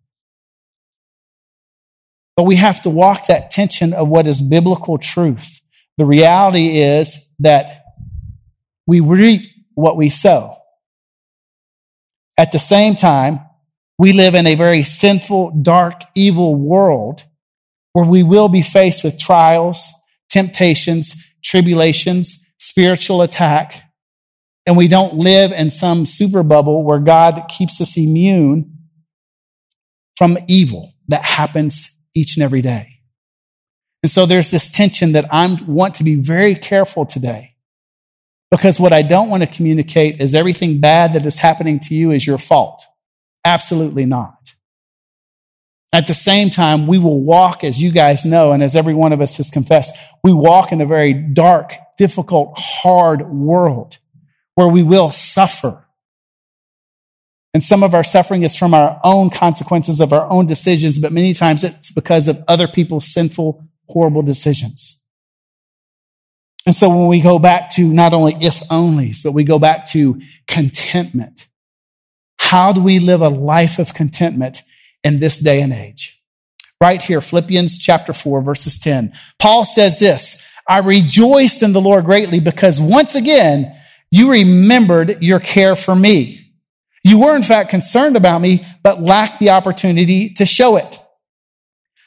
But 2.40 2.46
we 2.46 2.56
have 2.56 2.80
to 2.84 2.90
walk 2.90 3.28
that 3.28 3.52
tension 3.52 3.92
of 3.92 4.08
what 4.08 4.26
is 4.26 4.42
biblical 4.42 4.98
truth. 4.98 5.60
The 5.98 6.06
reality 6.06 6.80
is 6.80 7.28
that 7.40 7.84
we 8.88 9.02
reap 9.02 9.42
what 9.74 9.98
we 9.98 10.10
sow. 10.10 10.56
At 12.38 12.54
the 12.54 12.58
same 12.58 12.96
time, 12.96 13.42
we 13.98 14.14
live 14.14 14.36
in 14.36 14.48
a 14.48 14.56
very 14.56 14.84
sinful, 14.84 15.60
dark, 15.64 16.04
evil 16.16 16.56
world 16.56 17.26
where 17.92 18.06
we 18.06 18.24
will 18.24 18.48
be 18.48 18.62
faced 18.62 19.04
with 19.04 19.20
trials, 19.20 19.92
temptations, 20.30 21.22
tribulations, 21.44 22.42
spiritual 22.58 23.22
attack, 23.22 23.84
and 24.66 24.78
we 24.78 24.88
don't 24.88 25.16
live 25.16 25.52
in 25.52 25.72
some 25.72 26.06
super 26.06 26.44
bubble 26.44 26.86
where 26.86 27.00
God 27.00 27.50
keeps 27.50 27.82
us 27.82 27.98
immune 27.98 28.78
from 30.16 30.38
evil 30.48 30.94
that 31.10 31.26
happens 31.26 31.99
each 32.16 32.36
and 32.36 32.44
every 32.44 32.62
day. 32.62 33.00
And 34.02 34.10
so 34.10 34.26
there's 34.26 34.52
this 34.52 34.70
tension 34.70 35.12
that 35.14 35.34
I 35.34 35.58
want 35.68 35.96
to 35.96 36.04
be 36.04 36.16
very 36.16 36.56
careful 36.56 37.06
today. 37.06 37.56
Because 38.52 38.80
what 38.80 38.94
I 38.94 39.04
don't 39.04 39.30
want 39.30 39.44
to 39.44 39.48
communicate 39.48 40.20
is 40.20 40.34
everything 40.34 40.80
bad 40.80 41.14
that 41.14 41.26
is 41.26 41.38
happening 41.38 41.80
to 41.82 41.96
you 41.96 42.12
is 42.12 42.26
your 42.26 42.40
fault. 42.40 42.86
Absolutely 43.46 44.06
not. 44.06 44.54
At 45.92 46.08
the 46.08 46.14
same 46.14 46.50
time, 46.50 46.88
we 46.88 47.00
will 47.00 47.20
walk, 47.20 47.64
as 47.64 47.82
you 47.82 47.92
guys 47.92 48.26
know, 48.26 48.52
and 48.52 48.64
as 48.64 48.76
every 48.76 48.94
one 48.94 49.12
of 49.12 49.22
us 49.22 49.38
has 49.38 49.50
confessed, 49.50 49.96
we 50.24 50.32
walk 50.32 50.72
in 50.72 50.82
a 50.82 50.86
very 50.86 51.14
dark, 51.14 51.74
difficult, 51.98 52.54
hard 52.58 53.30
world 53.30 53.98
where 54.56 54.68
we 54.68 54.84
will 54.84 55.12
suffer. 55.12 55.86
And 57.54 57.64
some 57.64 57.84
of 57.84 57.96
our 57.96 58.04
suffering 58.04 58.44
is 58.44 58.56
from 58.56 58.74
our 58.74 59.00
own 59.04 59.30
consequences 59.30 60.00
of 60.00 60.14
our 60.14 60.30
own 60.30 60.46
decisions, 60.46 61.00
but 61.00 61.12
many 61.12 61.34
times 61.34 61.64
it's 61.64 61.92
because 61.92 62.28
of 62.28 62.44
other 62.48 62.68
people's 62.68 63.12
sinful, 63.12 63.66
horrible 63.88 64.22
decisions. 64.22 65.04
And 66.66 66.76
so 66.76 66.90
when 66.90 67.08
we 67.08 67.22
go 67.22 67.40
back 67.40 67.72
to 67.72 67.92
not 67.92 68.14
only 68.14 68.36
if 68.40 68.60
onlys, 68.70 69.24
but 69.24 69.32
we 69.32 69.44
go 69.44 69.58
back 69.58 69.88
to 69.88 70.22
contentment. 70.48 71.48
How 72.38 72.72
do 72.72 72.82
we 72.82 73.00
live 73.00 73.22
a 73.22 73.30
life 73.30 73.80
of 73.80 73.94
contentment 73.94 74.62
in 75.04 75.20
this 75.20 75.40
day 75.40 75.62
and 75.62 75.74
age? 75.74 76.22
Right 76.82 77.02
here, 77.02 77.22
Philippians 77.22 77.78
chapter 77.80 78.14
4, 78.14 78.42
verses 78.42 78.78
10. 78.80 79.14
Paul 79.40 79.66
says 79.66 80.00
this, 80.00 80.42
I 80.68 80.80
rejoiced 80.80 81.64
in 81.64 81.74
the 81.74 81.82
Lord 81.82 82.06
greatly 82.06 82.40
because 82.40 82.80
once 82.80 83.16
again, 83.16 83.76
you 84.12 84.32
remembered 84.32 85.24
your 85.24 85.40
care 85.40 85.76
for 85.76 85.96
me. 85.96 86.39
You 87.10 87.18
were 87.18 87.36
in 87.36 87.42
fact 87.42 87.72
concerned 87.72 88.16
about 88.16 88.40
me, 88.40 88.68
but 88.84 89.02
lacked 89.02 89.40
the 89.40 89.50
opportunity 89.50 90.30
to 90.36 90.46
show 90.46 90.76
it. 90.76 91.00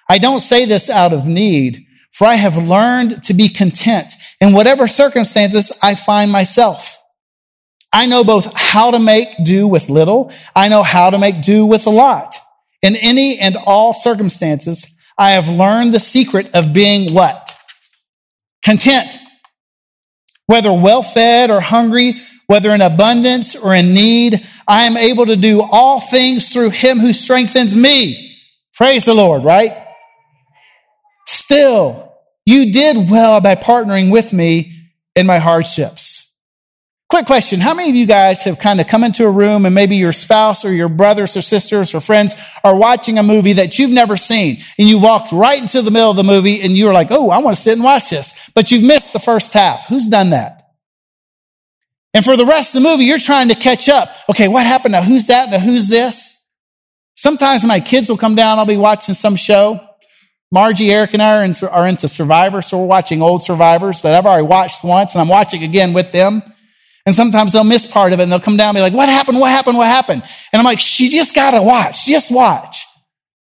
I 0.08 0.18
don't 0.18 0.40
say 0.40 0.64
this 0.64 0.88
out 0.88 1.12
of 1.12 1.26
need, 1.26 1.84
for 2.12 2.28
I 2.28 2.34
have 2.34 2.56
learned 2.56 3.24
to 3.24 3.34
be 3.34 3.48
content 3.48 4.12
in 4.40 4.52
whatever 4.52 4.86
circumstances 4.86 5.72
I 5.82 5.96
find 5.96 6.30
myself. 6.30 7.00
I 7.92 8.06
know 8.06 8.22
both 8.22 8.52
how 8.54 8.92
to 8.92 9.00
make 9.00 9.26
do 9.42 9.66
with 9.66 9.90
little. 9.90 10.30
I 10.54 10.68
know 10.68 10.84
how 10.84 11.10
to 11.10 11.18
make 11.18 11.42
do 11.42 11.66
with 11.66 11.88
a 11.88 11.90
lot. 11.90 12.36
In 12.80 12.94
any 12.94 13.40
and 13.40 13.56
all 13.56 13.94
circumstances, 13.94 14.86
I 15.18 15.30
have 15.30 15.48
learned 15.48 15.94
the 15.94 15.98
secret 15.98 16.54
of 16.54 16.72
being 16.72 17.12
what? 17.12 17.52
Content. 18.64 19.18
Whether 20.46 20.72
well 20.72 21.02
fed 21.02 21.50
or 21.50 21.60
hungry, 21.60 22.22
whether 22.52 22.74
in 22.74 22.82
abundance 22.82 23.56
or 23.56 23.74
in 23.74 23.94
need, 23.94 24.46
I 24.68 24.82
am 24.82 24.98
able 24.98 25.24
to 25.24 25.36
do 25.36 25.62
all 25.62 26.00
things 26.00 26.52
through 26.52 26.68
him 26.68 26.98
who 26.98 27.14
strengthens 27.14 27.74
me. 27.74 28.36
Praise 28.74 29.06
the 29.06 29.14
Lord, 29.14 29.42
right? 29.42 29.72
Still, 31.26 32.12
you 32.44 32.70
did 32.70 33.08
well 33.10 33.40
by 33.40 33.54
partnering 33.54 34.10
with 34.10 34.34
me 34.34 34.90
in 35.16 35.24
my 35.24 35.38
hardships. 35.38 36.30
Quick 37.08 37.24
question. 37.24 37.58
How 37.58 37.72
many 37.72 37.88
of 37.88 37.96
you 37.96 38.04
guys 38.04 38.44
have 38.44 38.58
kind 38.58 38.82
of 38.82 38.86
come 38.86 39.02
into 39.02 39.24
a 39.24 39.30
room 39.30 39.64
and 39.64 39.74
maybe 39.74 39.96
your 39.96 40.12
spouse 40.12 40.62
or 40.62 40.74
your 40.74 40.90
brothers 40.90 41.38
or 41.38 41.40
sisters 41.40 41.94
or 41.94 42.02
friends 42.02 42.36
are 42.62 42.76
watching 42.76 43.16
a 43.16 43.22
movie 43.22 43.54
that 43.54 43.78
you've 43.78 43.90
never 43.90 44.18
seen 44.18 44.62
and 44.76 44.86
you 44.86 44.98
walked 44.98 45.32
right 45.32 45.62
into 45.62 45.80
the 45.80 45.90
middle 45.90 46.10
of 46.10 46.16
the 46.16 46.22
movie 46.22 46.60
and 46.60 46.76
you 46.76 46.84
were 46.84 46.92
like, 46.92 47.08
Oh, 47.10 47.30
I 47.30 47.38
want 47.38 47.56
to 47.56 47.62
sit 47.62 47.72
and 47.72 47.82
watch 47.82 48.10
this, 48.10 48.34
but 48.54 48.70
you've 48.70 48.84
missed 48.84 49.14
the 49.14 49.20
first 49.20 49.54
half. 49.54 49.86
Who's 49.86 50.06
done 50.06 50.30
that? 50.30 50.61
And 52.14 52.24
for 52.24 52.36
the 52.36 52.44
rest 52.44 52.74
of 52.74 52.82
the 52.82 52.88
movie, 52.88 53.04
you're 53.04 53.18
trying 53.18 53.48
to 53.48 53.54
catch 53.54 53.88
up. 53.88 54.10
Okay, 54.28 54.48
what 54.48 54.66
happened? 54.66 54.92
Now 54.92 55.02
who's 55.02 55.28
that? 55.28 55.50
Now 55.50 55.58
who's 55.58 55.88
this? 55.88 56.38
Sometimes 57.16 57.64
my 57.64 57.80
kids 57.80 58.08
will 58.08 58.18
come 58.18 58.34
down. 58.34 58.58
I'll 58.58 58.66
be 58.66 58.76
watching 58.76 59.14
some 59.14 59.36
show. 59.36 59.80
Margie, 60.50 60.92
Eric, 60.92 61.14
and 61.14 61.22
I 61.22 61.38
are, 61.38 61.44
in, 61.44 61.54
are 61.70 61.86
into 61.86 62.08
Survivor, 62.08 62.60
so 62.60 62.78
we're 62.78 62.86
watching 62.86 63.22
old 63.22 63.42
Survivors 63.42 64.02
that 64.02 64.14
I've 64.14 64.26
already 64.26 64.46
watched 64.46 64.84
once, 64.84 65.14
and 65.14 65.22
I'm 65.22 65.28
watching 65.28 65.62
again 65.62 65.94
with 65.94 66.12
them. 66.12 66.42
And 67.06 67.14
sometimes 67.14 67.52
they'll 67.52 67.64
miss 67.64 67.86
part 67.86 68.12
of 68.12 68.20
it, 68.20 68.24
and 68.24 68.30
they'll 68.30 68.38
come 68.38 68.58
down 68.58 68.68
and 68.68 68.76
be 68.76 68.82
like, 68.82 68.92
"What 68.92 69.08
happened? 69.08 69.40
What 69.40 69.50
happened? 69.50 69.78
What 69.78 69.86
happened?" 69.86 70.22
And 70.52 70.60
I'm 70.60 70.64
like, 70.66 70.78
"She 70.78 71.08
just 71.08 71.34
gotta 71.34 71.62
watch. 71.62 72.04
Just 72.04 72.30
watch." 72.30 72.84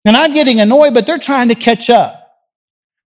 And 0.06 0.16
I'm 0.16 0.32
getting 0.32 0.60
annoyed, 0.60 0.94
but 0.94 1.06
they're 1.06 1.18
trying 1.18 1.50
to 1.50 1.54
catch 1.54 1.90
up. 1.90 2.20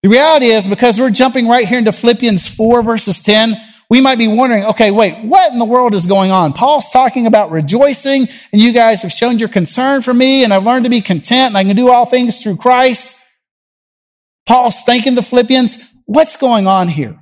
The 0.03 0.09
reality 0.09 0.47
is, 0.47 0.69
because 0.69 1.01
we're 1.01 1.11
jumping 1.11 1.49
right 1.49 1.67
here 1.67 1.79
into 1.79 1.93
Philippians 1.93 2.47
4 2.47 2.83
verses 2.83 3.21
10, 3.21 3.61
we 3.91 4.01
might 4.01 4.19
be 4.19 4.29
wondering, 4.29 4.65
okay, 4.65 4.91
wait, 4.91 5.25
what 5.25 5.51
in 5.51 5.59
the 5.59 5.65
world 5.65 5.95
is 5.95 6.07
going 6.07 6.31
on? 6.31 6.53
Paul's 6.53 6.91
talking 6.91 7.27
about 7.27 7.51
rejoicing 7.51 8.29
and 8.53 8.61
you 8.61 8.73
guys 8.73 9.03
have 9.03 9.13
shown 9.13 9.39
your 9.39 9.49
concern 9.49 10.03
for 10.03 10.13
me 10.13 10.45
and 10.45 10.53
I've 10.53 10.65
learned 10.65 10.85
to 10.85 10.91
be 10.91 11.01
content 11.01 11.49
and 11.49 11.57
I 11.57 11.65
can 11.65 11.75
do 11.75 11.91
all 11.91 12.05
things 12.05 12.43
through 12.43 12.59
Christ. 12.59 13.17
Paul's 14.47 14.83
thanking 14.83 15.15
the 15.15 15.23
Philippians. 15.23 15.83
What's 16.05 16.37
going 16.37 16.67
on 16.67 16.89
here? 16.89 17.19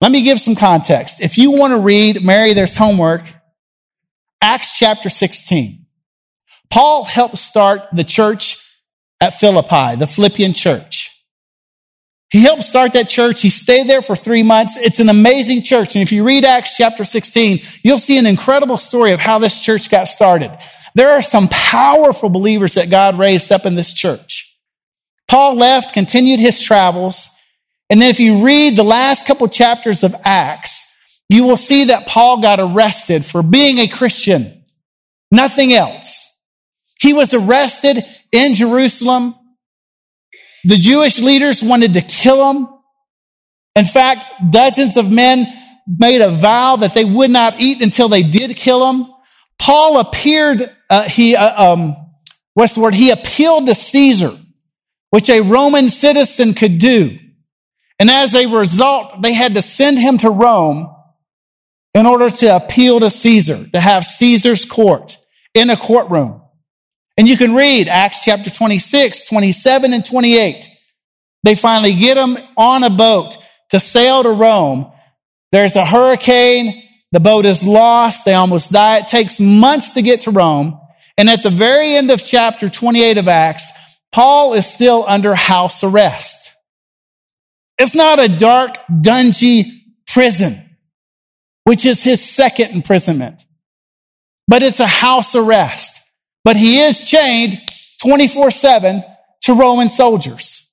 Let 0.00 0.12
me 0.12 0.22
give 0.22 0.40
some 0.40 0.54
context. 0.54 1.20
If 1.20 1.38
you 1.38 1.50
want 1.50 1.72
to 1.72 1.80
read, 1.80 2.22
Mary, 2.22 2.52
there's 2.52 2.76
homework. 2.76 3.22
Acts 4.40 4.78
chapter 4.78 5.08
16. 5.08 5.86
Paul 6.70 7.04
helped 7.04 7.38
start 7.38 7.82
the 7.92 8.04
church 8.04 8.58
at 9.20 9.38
Philippi, 9.40 9.96
the 9.96 10.06
Philippian 10.06 10.52
church. 10.52 11.05
He 12.30 12.42
helped 12.42 12.64
start 12.64 12.92
that 12.94 13.08
church. 13.08 13.42
He 13.42 13.50
stayed 13.50 13.88
there 13.88 14.02
for 14.02 14.16
three 14.16 14.42
months. 14.42 14.76
It's 14.76 14.98
an 14.98 15.08
amazing 15.08 15.62
church. 15.62 15.94
And 15.94 16.02
if 16.02 16.10
you 16.10 16.24
read 16.24 16.44
Acts 16.44 16.76
chapter 16.76 17.04
16, 17.04 17.62
you'll 17.82 17.98
see 17.98 18.18
an 18.18 18.26
incredible 18.26 18.78
story 18.78 19.12
of 19.12 19.20
how 19.20 19.38
this 19.38 19.60
church 19.60 19.90
got 19.90 20.08
started. 20.08 20.56
There 20.94 21.12
are 21.12 21.22
some 21.22 21.48
powerful 21.48 22.28
believers 22.28 22.74
that 22.74 22.90
God 22.90 23.18
raised 23.18 23.52
up 23.52 23.64
in 23.64 23.74
this 23.74 23.92
church. 23.92 24.56
Paul 25.28 25.54
left, 25.54 25.94
continued 25.94 26.40
his 26.40 26.60
travels. 26.60 27.28
And 27.90 28.02
then 28.02 28.10
if 28.10 28.18
you 28.18 28.44
read 28.44 28.76
the 28.76 28.82
last 28.82 29.26
couple 29.26 29.46
chapters 29.48 30.02
of 30.02 30.14
Acts, 30.24 30.84
you 31.28 31.44
will 31.44 31.56
see 31.56 31.86
that 31.86 32.06
Paul 32.06 32.40
got 32.40 32.58
arrested 32.60 33.24
for 33.24 33.42
being 33.42 33.78
a 33.78 33.88
Christian. 33.88 34.64
Nothing 35.30 35.72
else. 35.72 36.24
He 36.98 37.12
was 37.12 37.34
arrested 37.34 38.04
in 38.32 38.54
Jerusalem 38.54 39.34
The 40.64 40.76
Jewish 40.76 41.18
leaders 41.20 41.62
wanted 41.62 41.94
to 41.94 42.00
kill 42.00 42.50
him. 42.50 42.68
In 43.74 43.84
fact, 43.84 44.24
dozens 44.50 44.96
of 44.96 45.10
men 45.10 45.46
made 45.86 46.20
a 46.20 46.30
vow 46.30 46.76
that 46.76 46.94
they 46.94 47.04
would 47.04 47.30
not 47.30 47.60
eat 47.60 47.82
until 47.82 48.08
they 48.08 48.22
did 48.22 48.56
kill 48.56 48.90
him. 48.90 49.06
Paul 49.58 49.98
appeared, 50.00 50.70
uh, 50.90 51.08
he, 51.08 51.36
uh, 51.36 51.72
um, 51.72 51.96
what's 52.54 52.74
the 52.74 52.80
word? 52.80 52.94
He 52.94 53.10
appealed 53.10 53.66
to 53.66 53.74
Caesar, 53.74 54.36
which 55.10 55.30
a 55.30 55.40
Roman 55.40 55.88
citizen 55.88 56.54
could 56.54 56.78
do. 56.78 57.18
And 57.98 58.10
as 58.10 58.34
a 58.34 58.46
result, 58.46 59.22
they 59.22 59.32
had 59.32 59.54
to 59.54 59.62
send 59.62 59.98
him 59.98 60.18
to 60.18 60.30
Rome 60.30 60.92
in 61.94 62.04
order 62.04 62.28
to 62.28 62.56
appeal 62.56 63.00
to 63.00 63.10
Caesar, 63.10 63.66
to 63.72 63.80
have 63.80 64.04
Caesar's 64.04 64.66
court 64.66 65.16
in 65.54 65.70
a 65.70 65.76
courtroom. 65.76 66.42
And 67.16 67.26
you 67.26 67.36
can 67.36 67.54
read 67.54 67.88
Acts 67.88 68.20
chapter 68.22 68.50
26, 68.50 69.24
27, 69.24 69.92
and 69.92 70.04
28. 70.04 70.68
They 71.42 71.54
finally 71.54 71.94
get 71.94 72.16
him 72.16 72.36
on 72.56 72.82
a 72.84 72.90
boat 72.90 73.38
to 73.70 73.80
sail 73.80 74.22
to 74.22 74.30
Rome. 74.30 74.92
There's 75.52 75.76
a 75.76 75.84
hurricane. 75.84 76.82
The 77.12 77.20
boat 77.20 77.46
is 77.46 77.66
lost. 77.66 78.24
They 78.24 78.34
almost 78.34 78.72
die. 78.72 78.98
It 78.98 79.08
takes 79.08 79.40
months 79.40 79.90
to 79.92 80.02
get 80.02 80.22
to 80.22 80.30
Rome. 80.30 80.78
And 81.16 81.30
at 81.30 81.42
the 81.42 81.50
very 81.50 81.94
end 81.94 82.10
of 82.10 82.22
chapter 82.22 82.68
28 82.68 83.18
of 83.18 83.28
Acts, 83.28 83.70
Paul 84.12 84.54
is 84.54 84.66
still 84.66 85.04
under 85.06 85.34
house 85.34 85.82
arrest. 85.82 86.52
It's 87.78 87.94
not 87.94 88.18
a 88.18 88.28
dark, 88.28 88.76
dungy 88.90 89.82
prison, 90.06 90.76
which 91.64 91.84
is 91.84 92.02
his 92.02 92.24
second 92.24 92.70
imprisonment, 92.70 93.44
but 94.48 94.62
it's 94.62 94.80
a 94.80 94.86
house 94.86 95.34
arrest. 95.34 95.95
But 96.46 96.56
he 96.56 96.78
is 96.78 97.02
chained 97.02 97.60
24 98.00 98.52
7 98.52 99.02
to 99.42 99.54
Roman 99.54 99.88
soldiers. 99.88 100.70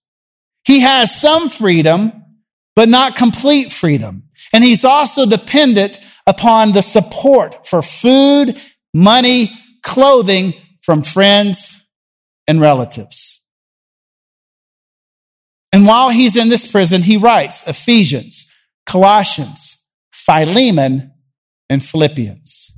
He 0.65 0.81
has 0.81 1.19
some 1.19 1.49
freedom, 1.49 2.13
but 2.75 2.89
not 2.89 3.15
complete 3.15 3.71
freedom. 3.71 4.25
And 4.53 4.63
he's 4.63 4.85
also 4.85 5.25
dependent 5.25 5.99
upon 6.27 6.73
the 6.73 6.83
support 6.83 7.65
for 7.65 7.81
food, 7.81 8.61
money, 8.93 9.49
clothing 9.81 10.53
from 10.83 11.01
friends 11.01 11.83
and 12.47 12.61
relatives. 12.61 13.43
And 15.71 15.87
while 15.87 16.11
he's 16.11 16.37
in 16.37 16.49
this 16.49 16.67
prison, 16.67 17.01
he 17.01 17.17
writes 17.17 17.67
Ephesians, 17.67 18.45
Colossians, 18.85 19.83
Philemon, 20.11 21.13
and 21.67 21.83
Philippians. 21.83 22.72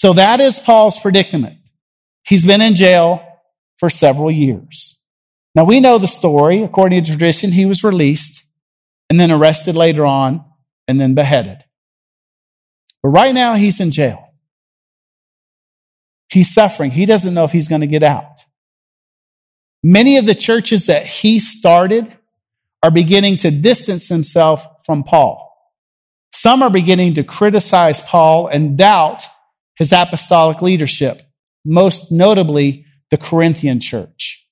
So 0.00 0.14
that 0.14 0.40
is 0.40 0.58
Paul's 0.58 0.98
predicament. 0.98 1.58
He's 2.24 2.46
been 2.46 2.62
in 2.62 2.74
jail 2.74 3.22
for 3.76 3.90
several 3.90 4.30
years. 4.30 4.98
Now 5.54 5.64
we 5.64 5.78
know 5.78 5.98
the 5.98 6.08
story. 6.08 6.62
According 6.62 7.04
to 7.04 7.10
tradition, 7.10 7.52
he 7.52 7.66
was 7.66 7.84
released 7.84 8.46
and 9.10 9.20
then 9.20 9.30
arrested 9.30 9.76
later 9.76 10.06
on 10.06 10.42
and 10.88 10.98
then 10.98 11.12
beheaded. 11.12 11.58
But 13.02 13.10
right 13.10 13.34
now 13.34 13.56
he's 13.56 13.78
in 13.78 13.90
jail. 13.90 14.26
He's 16.30 16.50
suffering. 16.50 16.92
He 16.92 17.04
doesn't 17.04 17.34
know 17.34 17.44
if 17.44 17.52
he's 17.52 17.68
going 17.68 17.82
to 17.82 17.86
get 17.86 18.02
out. 18.02 18.46
Many 19.82 20.16
of 20.16 20.24
the 20.24 20.34
churches 20.34 20.86
that 20.86 21.04
he 21.04 21.38
started 21.38 22.10
are 22.82 22.90
beginning 22.90 23.36
to 23.36 23.50
distance 23.50 24.08
themselves 24.08 24.62
from 24.82 25.04
Paul. 25.04 25.46
Some 26.32 26.62
are 26.62 26.70
beginning 26.70 27.16
to 27.16 27.22
criticize 27.22 28.00
Paul 28.00 28.46
and 28.46 28.78
doubt 28.78 29.24
his 29.80 29.92
apostolic 29.92 30.60
leadership, 30.60 31.22
most 31.64 32.12
notably 32.12 32.84
the 33.10 33.16
Corinthian 33.16 33.80
church. 33.80 34.46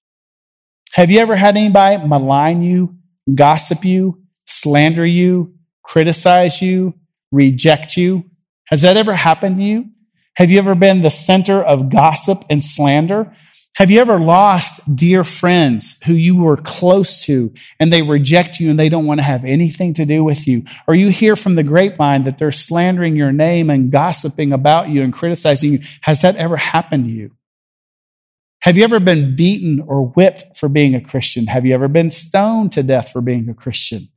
Have 0.94 1.10
you 1.10 1.20
ever 1.20 1.36
had 1.36 1.54
anybody 1.54 2.04
malign 2.04 2.62
you, 2.62 2.96
gossip 3.34 3.84
you, 3.84 4.22
slander 4.46 5.04
you, 5.04 5.54
criticize 5.84 6.62
you, 6.62 6.94
reject 7.30 7.94
you? 7.98 8.24
Has 8.68 8.80
that 8.80 8.96
ever 8.96 9.14
happened 9.14 9.58
to 9.58 9.62
you? 9.62 9.90
Have 10.36 10.50
you 10.50 10.58
ever 10.60 10.74
been 10.74 11.02
the 11.02 11.10
center 11.10 11.62
of 11.62 11.90
gossip 11.90 12.46
and 12.48 12.64
slander? 12.64 13.36
Have 13.76 13.92
you 13.92 14.00
ever 14.00 14.18
lost 14.18 14.80
dear 14.96 15.22
friends 15.22 15.98
who 16.04 16.14
you 16.14 16.36
were 16.36 16.56
close 16.56 17.24
to 17.26 17.54
and 17.78 17.92
they 17.92 18.02
reject 18.02 18.58
you 18.58 18.70
and 18.70 18.78
they 18.78 18.88
don't 18.88 19.06
want 19.06 19.20
to 19.20 19.24
have 19.24 19.44
anything 19.44 19.94
to 19.94 20.04
do 20.04 20.24
with 20.24 20.48
you? 20.48 20.64
Or 20.88 20.96
you 20.96 21.10
hear 21.10 21.36
from 21.36 21.54
the 21.54 21.62
grapevine 21.62 22.24
that 22.24 22.38
they're 22.38 22.50
slandering 22.50 23.14
your 23.14 23.30
name 23.30 23.70
and 23.70 23.92
gossiping 23.92 24.52
about 24.52 24.88
you 24.88 25.02
and 25.02 25.12
criticizing 25.12 25.74
you. 25.74 25.80
Has 26.00 26.22
that 26.22 26.34
ever 26.34 26.56
happened 26.56 27.04
to 27.04 27.10
you? 27.10 27.30
Have 28.62 28.76
you 28.76 28.82
ever 28.82 28.98
been 28.98 29.36
beaten 29.36 29.80
or 29.86 30.06
whipped 30.06 30.56
for 30.56 30.68
being 30.68 30.96
a 30.96 31.00
Christian? 31.00 31.46
Have 31.46 31.64
you 31.64 31.72
ever 31.74 31.86
been 31.86 32.10
stoned 32.10 32.72
to 32.72 32.82
death 32.82 33.12
for 33.12 33.20
being 33.20 33.48
a 33.48 33.54
Christian? 33.54 34.08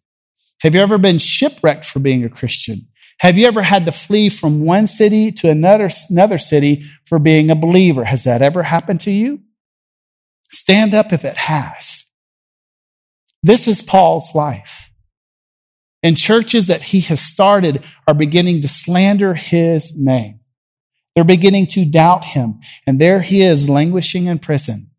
Have 0.61 0.73
you 0.73 0.81
ever 0.81 0.97
been 0.97 1.19
shipwrecked 1.19 1.85
for 1.85 1.99
being 1.99 2.23
a 2.23 2.29
Christian? 2.29 2.87
Have 3.21 3.37
you 3.37 3.45
ever 3.45 3.61
had 3.61 3.85
to 3.85 3.91
flee 3.91 4.29
from 4.29 4.65
one 4.65 4.87
city 4.87 5.31
to 5.33 5.49
another, 5.51 5.89
another 6.09 6.39
city 6.39 6.89
for 7.05 7.19
being 7.19 7.51
a 7.51 7.55
believer? 7.55 8.03
Has 8.03 8.23
that 8.23 8.41
ever 8.41 8.63
happened 8.63 9.01
to 9.01 9.11
you? 9.11 9.41
Stand 10.51 10.95
up 10.95 11.13
if 11.13 11.23
it 11.23 11.37
has. 11.37 12.05
This 13.43 13.67
is 13.67 13.83
Paul's 13.83 14.33
life. 14.33 14.89
And 16.01 16.17
churches 16.17 16.65
that 16.65 16.81
he 16.81 17.01
has 17.01 17.21
started 17.21 17.83
are 18.07 18.15
beginning 18.15 18.61
to 18.61 18.67
slander 18.67 19.35
his 19.35 19.95
name. 19.95 20.39
They're 21.13 21.23
beginning 21.23 21.67
to 21.67 21.85
doubt 21.85 22.25
him. 22.25 22.61
And 22.87 22.99
there 22.99 23.21
he 23.21 23.43
is 23.43 23.69
languishing 23.69 24.25
in 24.25 24.39
prison. 24.39 24.90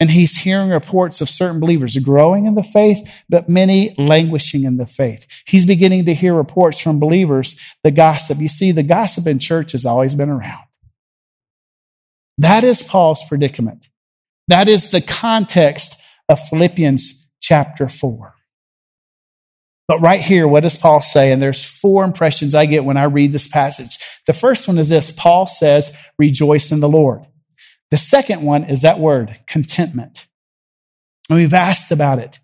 And 0.00 0.10
he's 0.10 0.38
hearing 0.38 0.70
reports 0.70 1.20
of 1.20 1.28
certain 1.28 1.60
believers 1.60 1.94
growing 1.98 2.46
in 2.46 2.54
the 2.54 2.62
faith, 2.62 3.06
but 3.28 3.50
many 3.50 3.94
languishing 3.98 4.64
in 4.64 4.78
the 4.78 4.86
faith. 4.86 5.26
He's 5.46 5.66
beginning 5.66 6.06
to 6.06 6.14
hear 6.14 6.34
reports 6.34 6.78
from 6.78 6.98
believers 6.98 7.56
the 7.84 7.90
gossip. 7.90 8.38
You 8.38 8.48
see, 8.48 8.72
the 8.72 8.82
gossip 8.82 9.26
in 9.26 9.38
church 9.38 9.72
has 9.72 9.84
always 9.84 10.14
been 10.14 10.30
around. 10.30 10.64
That 12.38 12.64
is 12.64 12.82
Paul's 12.82 13.22
predicament. 13.28 13.88
That 14.48 14.68
is 14.68 14.90
the 14.90 15.02
context 15.02 16.02
of 16.30 16.40
Philippians 16.48 17.28
chapter 17.40 17.86
4. 17.86 18.34
But 19.86 20.00
right 20.00 20.20
here, 20.20 20.46
what 20.48 20.62
does 20.62 20.76
Paul 20.76 21.02
say? 21.02 21.32
And 21.32 21.42
there's 21.42 21.64
four 21.64 22.04
impressions 22.04 22.54
I 22.54 22.64
get 22.66 22.84
when 22.84 22.96
I 22.96 23.04
read 23.04 23.32
this 23.32 23.48
passage. 23.48 23.98
The 24.26 24.32
first 24.32 24.68
one 24.68 24.78
is 24.78 24.88
this 24.88 25.10
Paul 25.10 25.46
says, 25.48 25.94
rejoice 26.18 26.72
in 26.72 26.80
the 26.80 26.88
Lord. 26.88 27.26
The 27.90 27.98
second 27.98 28.42
one 28.42 28.64
is 28.64 28.82
that 28.82 28.98
word, 28.98 29.38
contentment. 29.46 30.26
And 31.28 31.38
we've 31.38 31.54
asked 31.54 31.90
about 31.90 32.18
it. 32.18 32.38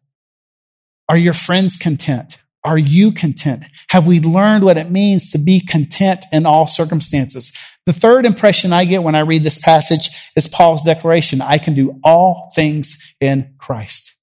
Are 1.09 1.17
your 1.17 1.33
friends 1.33 1.77
content? 1.77 2.39
Are 2.65 2.79
you 2.79 3.13
content? 3.13 3.63
Have 3.91 4.09
we 4.09 4.19
learned 4.19 4.65
what 4.65 4.77
it 4.77 4.91
means 4.91 5.31
to 5.31 5.39
be 5.39 5.61
content 5.61 6.25
in 6.33 6.47
all 6.47 6.67
circumstances? 6.67 7.53
The 7.87 7.93
third 7.93 8.27
impression 8.27 8.73
I 8.73 8.85
get 8.85 9.05
when 9.05 9.15
I 9.15 9.21
read 9.21 9.45
this 9.45 9.61
passage 9.61 10.11
is 10.35 10.49
Paul's 10.49 10.83
declaration 10.83 11.41
I 11.41 11.59
can 11.59 11.75
do 11.75 12.01
all 12.03 12.51
things 12.57 12.99
in 13.21 13.55
Christ. 13.59 14.17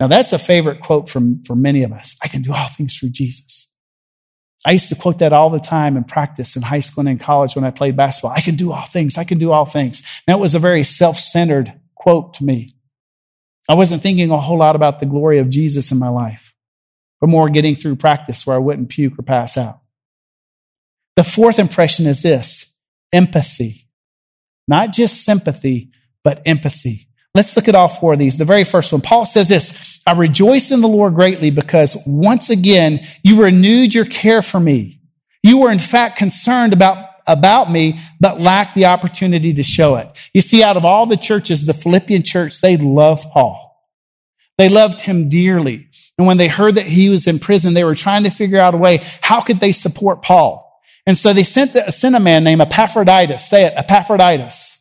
Now, 0.00 0.06
that's 0.06 0.32
a 0.32 0.38
favorite 0.38 0.80
quote 0.80 1.10
from, 1.10 1.44
for 1.44 1.54
many 1.54 1.82
of 1.82 1.92
us. 1.92 2.16
I 2.22 2.28
can 2.28 2.40
do 2.40 2.52
all 2.54 2.68
things 2.68 2.96
through 2.96 3.10
Jesus. 3.10 3.72
I 4.66 4.72
used 4.72 4.88
to 4.88 4.96
quote 4.96 5.20
that 5.20 5.32
all 5.32 5.48
the 5.48 5.60
time 5.60 5.96
in 5.96 6.02
practice 6.02 6.56
in 6.56 6.62
high 6.62 6.80
school 6.80 7.02
and 7.02 7.08
in 7.08 7.18
college 7.18 7.54
when 7.54 7.64
I 7.64 7.70
played 7.70 7.96
basketball. 7.96 8.32
I 8.32 8.40
can 8.40 8.56
do 8.56 8.72
all 8.72 8.84
things. 8.84 9.16
I 9.16 9.22
can 9.22 9.38
do 9.38 9.52
all 9.52 9.64
things. 9.64 10.02
That 10.26 10.40
was 10.40 10.56
a 10.56 10.58
very 10.58 10.82
self 10.82 11.18
centered 11.18 11.72
quote 11.94 12.34
to 12.34 12.44
me. 12.44 12.74
I 13.68 13.76
wasn't 13.76 14.02
thinking 14.02 14.28
a 14.30 14.40
whole 14.40 14.58
lot 14.58 14.74
about 14.74 14.98
the 14.98 15.06
glory 15.06 15.38
of 15.38 15.50
Jesus 15.50 15.92
in 15.92 15.98
my 15.98 16.08
life, 16.08 16.52
but 17.20 17.28
more 17.28 17.48
getting 17.48 17.76
through 17.76 17.96
practice 17.96 18.44
where 18.44 18.56
I 18.56 18.60
wouldn't 18.60 18.88
puke 18.88 19.16
or 19.16 19.22
pass 19.22 19.56
out. 19.56 19.80
The 21.14 21.24
fourth 21.24 21.60
impression 21.60 22.06
is 22.06 22.22
this 22.22 22.78
empathy. 23.12 23.88
Not 24.66 24.92
just 24.92 25.24
sympathy, 25.24 25.92
but 26.24 26.42
empathy. 26.44 27.08
Let's 27.36 27.54
look 27.54 27.68
at 27.68 27.74
all 27.74 27.90
four 27.90 28.14
of 28.14 28.18
these. 28.18 28.38
The 28.38 28.46
very 28.46 28.64
first 28.64 28.92
one, 28.92 29.02
Paul 29.02 29.26
says 29.26 29.50
this, 29.50 30.00
I 30.06 30.12
rejoice 30.12 30.70
in 30.70 30.80
the 30.80 30.88
Lord 30.88 31.14
greatly 31.14 31.50
because 31.50 31.94
once 32.06 32.48
again, 32.48 33.06
you 33.22 33.42
renewed 33.42 33.94
your 33.94 34.06
care 34.06 34.40
for 34.40 34.58
me. 34.58 35.02
You 35.42 35.58
were 35.58 35.70
in 35.70 35.78
fact 35.78 36.16
concerned 36.16 36.72
about, 36.72 37.10
about 37.26 37.70
me, 37.70 38.00
but 38.18 38.40
lacked 38.40 38.74
the 38.74 38.86
opportunity 38.86 39.52
to 39.52 39.62
show 39.62 39.96
it. 39.96 40.08
You 40.32 40.40
see, 40.40 40.62
out 40.62 40.78
of 40.78 40.86
all 40.86 41.04
the 41.04 41.18
churches, 41.18 41.66
the 41.66 41.74
Philippian 41.74 42.22
church, 42.22 42.62
they 42.62 42.78
love 42.78 43.22
Paul. 43.30 43.86
They 44.56 44.70
loved 44.70 45.02
him 45.02 45.28
dearly. 45.28 45.90
And 46.16 46.26
when 46.26 46.38
they 46.38 46.48
heard 46.48 46.76
that 46.76 46.86
he 46.86 47.10
was 47.10 47.26
in 47.26 47.38
prison, 47.38 47.74
they 47.74 47.84
were 47.84 47.94
trying 47.94 48.24
to 48.24 48.30
figure 48.30 48.58
out 48.58 48.72
a 48.72 48.78
way, 48.78 49.06
how 49.20 49.42
could 49.42 49.60
they 49.60 49.72
support 49.72 50.22
Paul? 50.22 50.80
And 51.06 51.18
so 51.18 51.34
they 51.34 51.44
sent, 51.44 51.74
the, 51.74 51.90
sent 51.90 52.16
a 52.16 52.20
man 52.20 52.44
named 52.44 52.62
Epaphroditus. 52.62 53.46
Say 53.46 53.66
it, 53.66 53.74
Epaphroditus. 53.76 54.75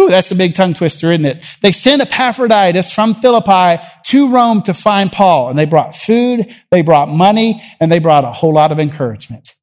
Ooh, 0.00 0.08
that's 0.08 0.32
a 0.32 0.36
big 0.36 0.54
tongue 0.54 0.74
twister, 0.74 1.12
isn't 1.12 1.24
it? 1.24 1.44
They 1.62 1.70
sent 1.70 2.02
Epaphroditus 2.02 2.92
from 2.92 3.14
Philippi 3.14 3.82
to 4.06 4.30
Rome 4.30 4.62
to 4.62 4.74
find 4.74 5.12
Paul. 5.12 5.50
And 5.50 5.58
they 5.58 5.66
brought 5.66 5.94
food, 5.94 6.46
they 6.70 6.82
brought 6.82 7.08
money, 7.08 7.62
and 7.78 7.92
they 7.92 8.00
brought 8.00 8.24
a 8.24 8.32
whole 8.32 8.52
lot 8.52 8.72
of 8.72 8.80
encouragement. 8.80 9.54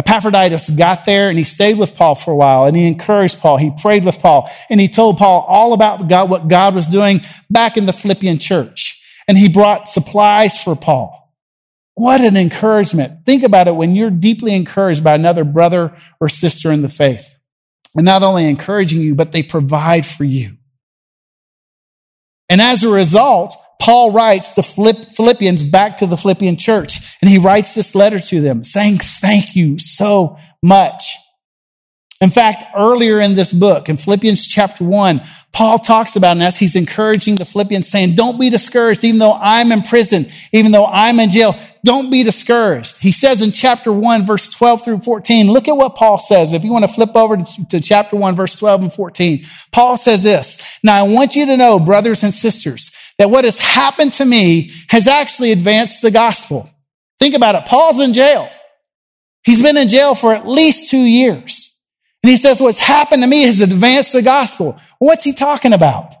Epaphroditus 0.00 0.70
got 0.70 1.04
there 1.04 1.28
and 1.28 1.36
he 1.36 1.44
stayed 1.44 1.78
with 1.78 1.94
Paul 1.94 2.14
for 2.14 2.32
a 2.32 2.36
while 2.36 2.64
and 2.64 2.74
he 2.74 2.86
encouraged 2.86 3.38
Paul. 3.38 3.58
He 3.58 3.70
prayed 3.70 4.02
with 4.02 4.18
Paul 4.18 4.50
and 4.70 4.80
he 4.80 4.88
told 4.88 5.18
Paul 5.18 5.44
all 5.46 5.74
about 5.74 6.08
God, 6.08 6.30
what 6.30 6.48
God 6.48 6.74
was 6.74 6.88
doing 6.88 7.20
back 7.50 7.76
in 7.76 7.84
the 7.84 7.92
Philippian 7.92 8.38
church. 8.38 8.98
And 9.28 9.36
he 9.36 9.48
brought 9.48 9.88
supplies 9.88 10.60
for 10.60 10.74
Paul. 10.74 11.34
What 11.94 12.22
an 12.22 12.38
encouragement. 12.38 13.26
Think 13.26 13.42
about 13.42 13.68
it 13.68 13.76
when 13.76 13.94
you're 13.94 14.10
deeply 14.10 14.54
encouraged 14.54 15.04
by 15.04 15.14
another 15.14 15.44
brother 15.44 15.94
or 16.18 16.30
sister 16.30 16.72
in 16.72 16.80
the 16.80 16.88
faith. 16.88 17.34
And 17.96 18.04
not 18.04 18.22
only 18.22 18.48
encouraging 18.48 19.00
you, 19.00 19.14
but 19.14 19.32
they 19.32 19.42
provide 19.42 20.06
for 20.06 20.24
you. 20.24 20.56
And 22.48 22.60
as 22.60 22.84
a 22.84 22.88
result, 22.88 23.56
Paul 23.80 24.12
writes 24.12 24.50
the 24.50 24.62
Philippians 24.62 25.64
back 25.64 25.96
to 25.98 26.06
the 26.06 26.16
Philippian 26.16 26.56
church, 26.56 27.00
and 27.20 27.30
he 27.30 27.38
writes 27.38 27.74
this 27.74 27.94
letter 27.94 28.20
to 28.20 28.40
them 28.40 28.62
saying, 28.62 28.98
Thank 28.98 29.56
you 29.56 29.78
so 29.78 30.36
much. 30.62 31.16
In 32.20 32.28
fact, 32.28 32.64
earlier 32.76 33.18
in 33.18 33.34
this 33.34 33.50
book, 33.50 33.88
in 33.88 33.96
Philippians 33.96 34.46
chapter 34.46 34.84
1, 34.84 35.22
Paul 35.52 35.78
talks 35.78 36.16
about, 36.16 36.32
and 36.32 36.42
as 36.42 36.58
he's 36.58 36.76
encouraging 36.76 37.38
the 37.38 37.46
Philippians, 37.46 37.88
saying, 37.88 38.14
Don't 38.14 38.38
be 38.38 38.50
discouraged, 38.50 39.04
even 39.04 39.18
though 39.18 39.32
I'm 39.32 39.72
in 39.72 39.82
prison, 39.82 40.30
even 40.52 40.70
though 40.70 40.86
I'm 40.86 41.18
in 41.18 41.30
jail. 41.30 41.58
Don't 41.82 42.10
be 42.10 42.22
discouraged. 42.22 42.98
He 42.98 43.12
says 43.12 43.40
in 43.40 43.52
chapter 43.52 43.90
1, 43.90 44.26
verse 44.26 44.48
12 44.48 44.84
through 44.84 45.00
14, 45.00 45.50
look 45.50 45.66
at 45.66 45.76
what 45.76 45.96
Paul 45.96 46.18
says. 46.18 46.52
If 46.52 46.62
you 46.62 46.70
want 46.70 46.84
to 46.84 46.92
flip 46.92 47.16
over 47.16 47.38
to, 47.38 47.80
chapter 47.80 48.16
1, 48.16 48.36
verse 48.36 48.54
12 48.56 48.82
and 48.82 48.92
14, 48.92 49.46
Paul 49.72 49.96
says 49.96 50.22
this. 50.22 50.58
Now 50.82 50.96
I 50.96 51.08
want 51.08 51.36
you 51.36 51.46
to 51.46 51.56
know, 51.56 51.78
brothers 51.78 52.22
and 52.22 52.34
sisters, 52.34 52.92
that 53.18 53.30
what 53.30 53.44
has 53.44 53.58
happened 53.58 54.12
to 54.12 54.26
me 54.26 54.72
has 54.88 55.08
actually 55.08 55.52
advanced 55.52 56.02
the 56.02 56.10
gospel. 56.10 56.68
Think 57.18 57.34
about 57.34 57.54
it. 57.54 57.64
Paul's 57.64 58.00
in 58.00 58.12
jail. 58.12 58.50
He's 59.42 59.62
been 59.62 59.78
in 59.78 59.88
jail 59.88 60.14
for 60.14 60.34
at 60.34 60.46
least 60.46 60.90
two 60.90 60.98
years. 60.98 61.78
And 62.22 62.30
he 62.30 62.36
says, 62.36 62.60
what's 62.60 62.78
happened 62.78 63.22
to 63.22 63.28
me 63.28 63.44
has 63.44 63.62
advanced 63.62 64.12
the 64.12 64.20
gospel. 64.20 64.78
What's 64.98 65.24
he 65.24 65.32
talking 65.32 65.72
about? 65.72 66.14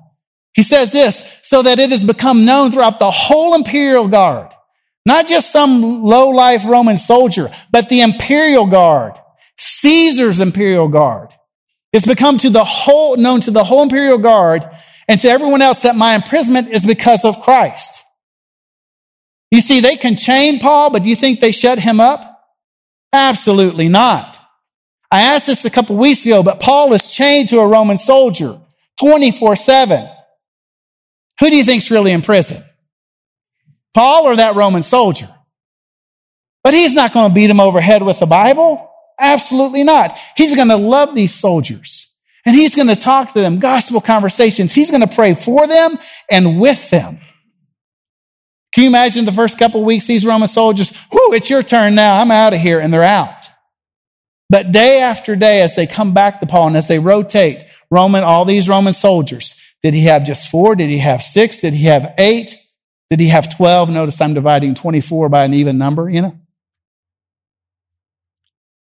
He 0.54 0.62
says 0.62 0.90
this, 0.90 1.30
so 1.42 1.62
that 1.62 1.78
it 1.78 1.90
has 1.90 2.02
become 2.02 2.46
known 2.46 2.72
throughout 2.72 2.98
the 2.98 3.10
whole 3.10 3.54
imperial 3.54 4.08
guard 4.08 4.50
not 5.06 5.26
just 5.26 5.52
some 5.52 6.02
low-life 6.02 6.64
Roman 6.64 6.96
soldier, 6.96 7.50
but 7.72 7.88
the 7.88 8.02
imperial 8.02 8.66
guard, 8.66 9.14
Caesar's 9.58 10.40
imperial 10.40 10.88
guard. 10.88 11.30
It's 11.92 12.06
become 12.06 12.38
to 12.38 12.50
the 12.50 12.64
whole, 12.64 13.16
known 13.16 13.40
to 13.42 13.50
the 13.50 13.64
whole 13.64 13.82
imperial 13.82 14.18
guard 14.18 14.68
and 15.08 15.20
to 15.20 15.28
everyone 15.28 15.62
else 15.62 15.82
that 15.82 15.96
my 15.96 16.14
imprisonment 16.14 16.68
is 16.68 16.84
because 16.84 17.24
of 17.24 17.42
Christ. 17.42 18.04
You 19.50 19.60
see, 19.60 19.80
they 19.80 19.96
can 19.96 20.16
chain 20.16 20.60
Paul, 20.60 20.90
but 20.90 21.02
do 21.02 21.08
you 21.08 21.16
think 21.16 21.40
they 21.40 21.50
shut 21.50 21.80
him 21.80 21.98
up? 21.98 22.30
Absolutely 23.12 23.88
not. 23.88 24.38
I 25.10 25.22
asked 25.22 25.48
this 25.48 25.64
a 25.64 25.70
couple 25.70 25.96
weeks 25.96 26.24
ago, 26.24 26.42
but 26.42 26.60
Paul 26.60 26.92
is 26.92 27.10
chained 27.10 27.48
to 27.48 27.58
a 27.58 27.66
Roman 27.66 27.98
soldier 27.98 28.60
24 29.00 29.56
7. 29.56 30.08
Who 31.40 31.50
do 31.50 31.56
you 31.56 31.64
think's 31.64 31.90
really 31.90 32.12
in 32.12 32.22
prison? 32.22 32.62
Paul 33.94 34.24
or 34.24 34.36
that 34.36 34.54
Roman 34.54 34.82
soldier. 34.82 35.28
But 36.62 36.74
he's 36.74 36.94
not 36.94 37.12
going 37.12 37.30
to 37.30 37.34
beat 37.34 37.50
him 37.50 37.60
over 37.60 37.80
head 37.80 38.02
with 38.02 38.18
the 38.18 38.26
Bible. 38.26 38.90
Absolutely 39.18 39.84
not. 39.84 40.16
He's 40.36 40.54
going 40.54 40.68
to 40.68 40.76
love 40.76 41.14
these 41.14 41.34
soldiers 41.34 42.10
and 42.46 42.54
he's 42.54 42.74
going 42.74 42.88
to 42.88 42.96
talk 42.96 43.32
to 43.32 43.40
them, 43.40 43.58
gospel 43.58 44.00
conversations. 44.00 44.72
He's 44.72 44.90
going 44.90 45.06
to 45.06 45.14
pray 45.14 45.34
for 45.34 45.66
them 45.66 45.98
and 46.30 46.60
with 46.60 46.90
them. 46.90 47.20
Can 48.72 48.84
you 48.84 48.88
imagine 48.88 49.24
the 49.24 49.32
first 49.32 49.58
couple 49.58 49.84
weeks, 49.84 50.06
these 50.06 50.24
Roman 50.24 50.48
soldiers, 50.48 50.92
whoo, 51.12 51.32
it's 51.34 51.50
your 51.50 51.62
turn 51.62 51.94
now. 51.94 52.14
I'm 52.14 52.30
out 52.30 52.54
of 52.54 52.60
here. 52.60 52.80
And 52.80 52.92
they're 52.92 53.02
out. 53.02 53.48
But 54.48 54.72
day 54.72 55.00
after 55.00 55.36
day, 55.36 55.60
as 55.60 55.76
they 55.76 55.86
come 55.86 56.14
back 56.14 56.40
to 56.40 56.46
Paul 56.46 56.68
and 56.68 56.76
as 56.76 56.88
they 56.88 56.98
rotate 56.98 57.64
Roman, 57.90 58.24
all 58.24 58.44
these 58.44 58.68
Roman 58.68 58.92
soldiers, 58.92 59.54
did 59.82 59.94
he 59.94 60.04
have 60.04 60.24
just 60.24 60.48
four? 60.48 60.76
Did 60.76 60.90
he 60.90 60.98
have 60.98 61.22
six? 61.22 61.60
Did 61.60 61.74
he 61.74 61.86
have 61.86 62.14
eight? 62.18 62.56
Did 63.10 63.20
he 63.20 63.28
have 63.28 63.54
12? 63.54 63.90
Notice 63.90 64.20
I'm 64.20 64.34
dividing 64.34 64.76
24 64.76 65.28
by 65.28 65.44
an 65.44 65.54
even 65.54 65.78
number, 65.78 66.08
you 66.08 66.22
know? 66.22 66.38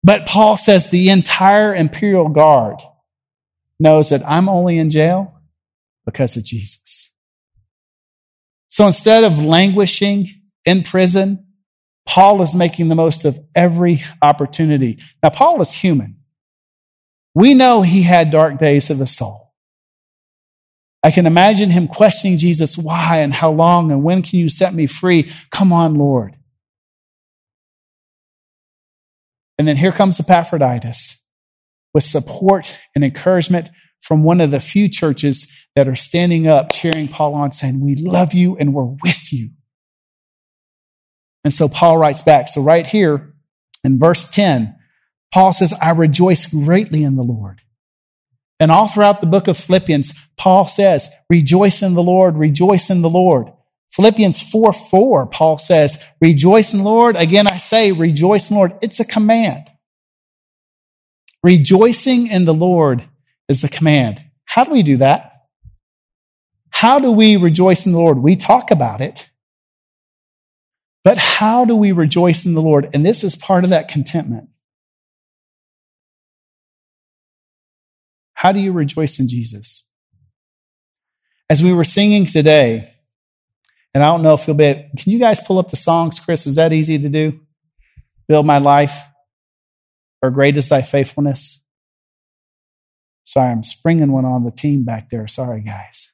But 0.03 0.25
Paul 0.25 0.57
says 0.57 0.89
the 0.89 1.09
entire 1.09 1.75
imperial 1.75 2.29
guard 2.29 2.81
knows 3.79 4.09
that 4.09 4.27
I'm 4.27 4.49
only 4.49 4.77
in 4.77 4.89
jail 4.89 5.39
because 6.05 6.35
of 6.35 6.43
Jesus. 6.43 7.11
So 8.69 8.87
instead 8.87 9.23
of 9.23 9.43
languishing 9.43 10.29
in 10.65 10.83
prison, 10.83 11.45
Paul 12.05 12.41
is 12.41 12.55
making 12.55 12.89
the 12.89 12.95
most 12.95 13.23
of 13.23 13.39
every 13.55 14.03
opportunity. 14.21 14.99
Now, 15.21 15.29
Paul 15.29 15.61
is 15.61 15.71
human. 15.71 16.17
We 17.35 17.53
know 17.53 17.81
he 17.81 18.03
had 18.03 18.31
dark 18.31 18.59
days 18.59 18.89
of 18.89 18.97
the 18.97 19.07
soul. 19.07 19.42
I 21.03 21.11
can 21.11 21.25
imagine 21.25 21.69
him 21.69 21.87
questioning 21.89 22.37
Jesus, 22.37 22.77
why 22.77 23.17
and 23.17 23.33
how 23.33 23.51
long 23.51 23.91
and 23.91 24.03
when 24.03 24.21
can 24.21 24.39
you 24.39 24.47
set 24.47 24.73
me 24.73 24.87
free? 24.87 25.31
Come 25.51 25.73
on, 25.73 25.95
Lord. 25.95 26.37
And 29.57 29.67
then 29.67 29.77
here 29.77 29.91
comes 29.91 30.19
Epaphroditus 30.19 31.21
with 31.93 32.05
support 32.05 32.77
and 32.95 33.03
encouragement 33.03 33.69
from 34.01 34.23
one 34.23 34.41
of 34.41 34.51
the 34.51 34.59
few 34.59 34.89
churches 34.89 35.51
that 35.75 35.87
are 35.87 35.95
standing 35.95 36.47
up, 36.47 36.71
cheering 36.71 37.07
Paul 37.07 37.33
on, 37.33 37.51
saying, 37.51 37.79
We 37.79 37.95
love 37.95 38.33
you 38.33 38.57
and 38.57 38.73
we're 38.73 38.95
with 39.03 39.31
you. 39.31 39.51
And 41.43 41.53
so 41.53 41.67
Paul 41.67 41.97
writes 41.97 42.21
back. 42.21 42.47
So, 42.47 42.61
right 42.61 42.85
here 42.85 43.33
in 43.83 43.99
verse 43.99 44.25
10, 44.29 44.75
Paul 45.33 45.51
says, 45.51 45.73
I 45.73 45.91
rejoice 45.91 46.47
greatly 46.47 47.03
in 47.03 47.15
the 47.15 47.23
Lord. 47.23 47.62
And 48.59 48.71
all 48.71 48.87
throughout 48.87 49.21
the 49.21 49.27
book 49.27 49.47
of 49.47 49.57
Philippians, 49.57 50.13
Paul 50.37 50.67
says, 50.67 51.09
rejoice 51.29 51.81
in 51.81 51.93
the 51.95 52.03
Lord, 52.03 52.37
rejoice 52.37 52.89
in 52.89 53.01
the 53.01 53.09
Lord. 53.09 53.51
Philippians 53.91 54.41
4 54.41 54.73
4, 54.73 55.27
Paul 55.27 55.57
says, 55.57 56.03
rejoice 56.21 56.73
in 56.73 56.79
the 56.79 56.85
Lord. 56.85 57.15
Again, 57.15 57.47
I 57.47 57.57
say, 57.57 57.91
rejoice 57.91 58.49
in 58.49 58.55
the 58.55 58.59
Lord. 58.59 58.77
It's 58.81 58.99
a 58.99 59.05
command. 59.05 59.69
Rejoicing 61.43 62.27
in 62.27 62.45
the 62.45 62.53
Lord 62.53 63.03
is 63.49 63.63
a 63.63 63.69
command. 63.69 64.23
How 64.45 64.63
do 64.63 64.71
we 64.71 64.83
do 64.83 64.97
that? 64.97 65.31
How 66.69 66.99
do 66.99 67.11
we 67.11 67.35
rejoice 67.35 67.85
in 67.85 67.91
the 67.91 67.99
Lord? 67.99 68.17
We 68.17 68.35
talk 68.35 68.71
about 68.71 69.01
it. 69.01 69.29
But 71.03 71.17
how 71.17 71.65
do 71.65 71.75
we 71.75 71.91
rejoice 71.91 72.45
in 72.45 72.53
the 72.53 72.61
Lord? 72.61 72.89
And 72.93 73.05
this 73.05 73.23
is 73.23 73.35
part 73.35 73.63
of 73.63 73.69
that 73.71 73.89
contentment. 73.89 74.49
How 78.43 78.51
do 78.51 78.59
you 78.59 78.73
rejoice 78.73 79.19
in 79.19 79.29
Jesus? 79.29 79.89
As 81.49 81.63
we 81.63 81.71
were 81.71 81.85
singing 81.85 82.25
today, 82.25 82.93
and 83.93 84.03
I 84.03 84.07
don't 84.07 84.21
know 84.21 84.33
if 84.33 84.45
you'll 84.45 84.57
be, 84.57 84.73
can 84.73 85.13
you 85.13 85.17
guys 85.17 85.39
pull 85.39 85.59
up 85.59 85.69
the 85.69 85.77
songs, 85.77 86.19
Chris? 86.19 86.45
Is 86.45 86.55
that 86.55 86.73
easy 86.73 86.99
to 86.99 87.07
do? 87.07 87.39
Build 88.27 88.45
my 88.45 88.57
life, 88.57 89.01
or 90.21 90.29
great 90.29 90.57
is 90.57 90.67
thy 90.67 90.81
faithfulness. 90.81 91.63
Sorry, 93.23 93.49
I'm 93.49 93.63
springing 93.63 94.11
one 94.11 94.25
on 94.25 94.43
the 94.43 94.51
team 94.51 94.83
back 94.83 95.09
there. 95.09 95.25
Sorry, 95.25 95.61
guys. 95.61 96.11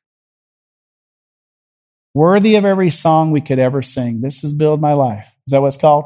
Worthy 2.13 2.57
of 2.57 2.65
every 2.65 2.91
song 2.91 3.31
we 3.31 3.41
could 3.41 3.57
ever 3.57 3.81
sing. 3.81 4.21
This 4.21 4.43
is 4.43 4.53
Build 4.53 4.79
My 4.79 4.93
Life. 4.93 5.25
Is 5.47 5.51
that 5.51 5.61
what 5.61 5.69
it's 5.69 5.77
called? 5.77 6.05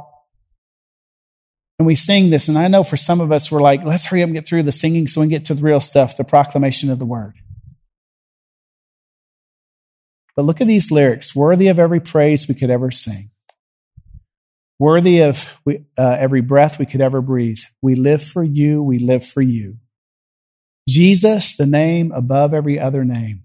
And 1.79 1.87
we 1.87 1.95
sing 1.95 2.29
this, 2.29 2.47
and 2.47 2.57
I 2.57 2.67
know 2.67 2.83
for 2.83 2.97
some 2.97 3.19
of 3.19 3.31
us, 3.31 3.51
we're 3.51 3.61
like, 3.61 3.83
let's 3.83 4.05
hurry 4.05 4.21
up 4.21 4.27
and 4.27 4.35
get 4.35 4.47
through 4.47 4.63
the 4.63 4.71
singing 4.71 5.07
so 5.07 5.21
we 5.21 5.25
can 5.25 5.31
get 5.31 5.45
to 5.45 5.55
the 5.55 5.63
real 5.63 5.79
stuff, 5.79 6.15
the 6.15 6.23
proclamation 6.23 6.91
of 6.91 6.99
the 6.99 7.05
word. 7.05 7.33
But 10.35 10.45
look 10.45 10.61
at 10.61 10.67
these 10.67 10.91
lyrics 10.91 11.35
worthy 11.35 11.67
of 11.67 11.79
every 11.79 11.99
praise 11.99 12.47
we 12.47 12.55
could 12.55 12.69
ever 12.69 12.91
sing, 12.91 13.31
worthy 14.79 15.19
of 15.21 15.51
uh, 15.67 15.73
every 15.97 16.41
breath 16.41 16.79
we 16.79 16.85
could 16.85 17.01
ever 17.01 17.21
breathe. 17.21 17.59
We 17.81 17.95
live 17.95 18.23
for 18.23 18.43
you, 18.43 18.81
we 18.81 18.99
live 18.99 19.25
for 19.25 19.41
you. 19.41 19.77
Jesus, 20.87 21.55
the 21.55 21.65
name 21.65 22.11
above 22.11 22.53
every 22.53 22.79
other 22.79 23.05
name. 23.05 23.43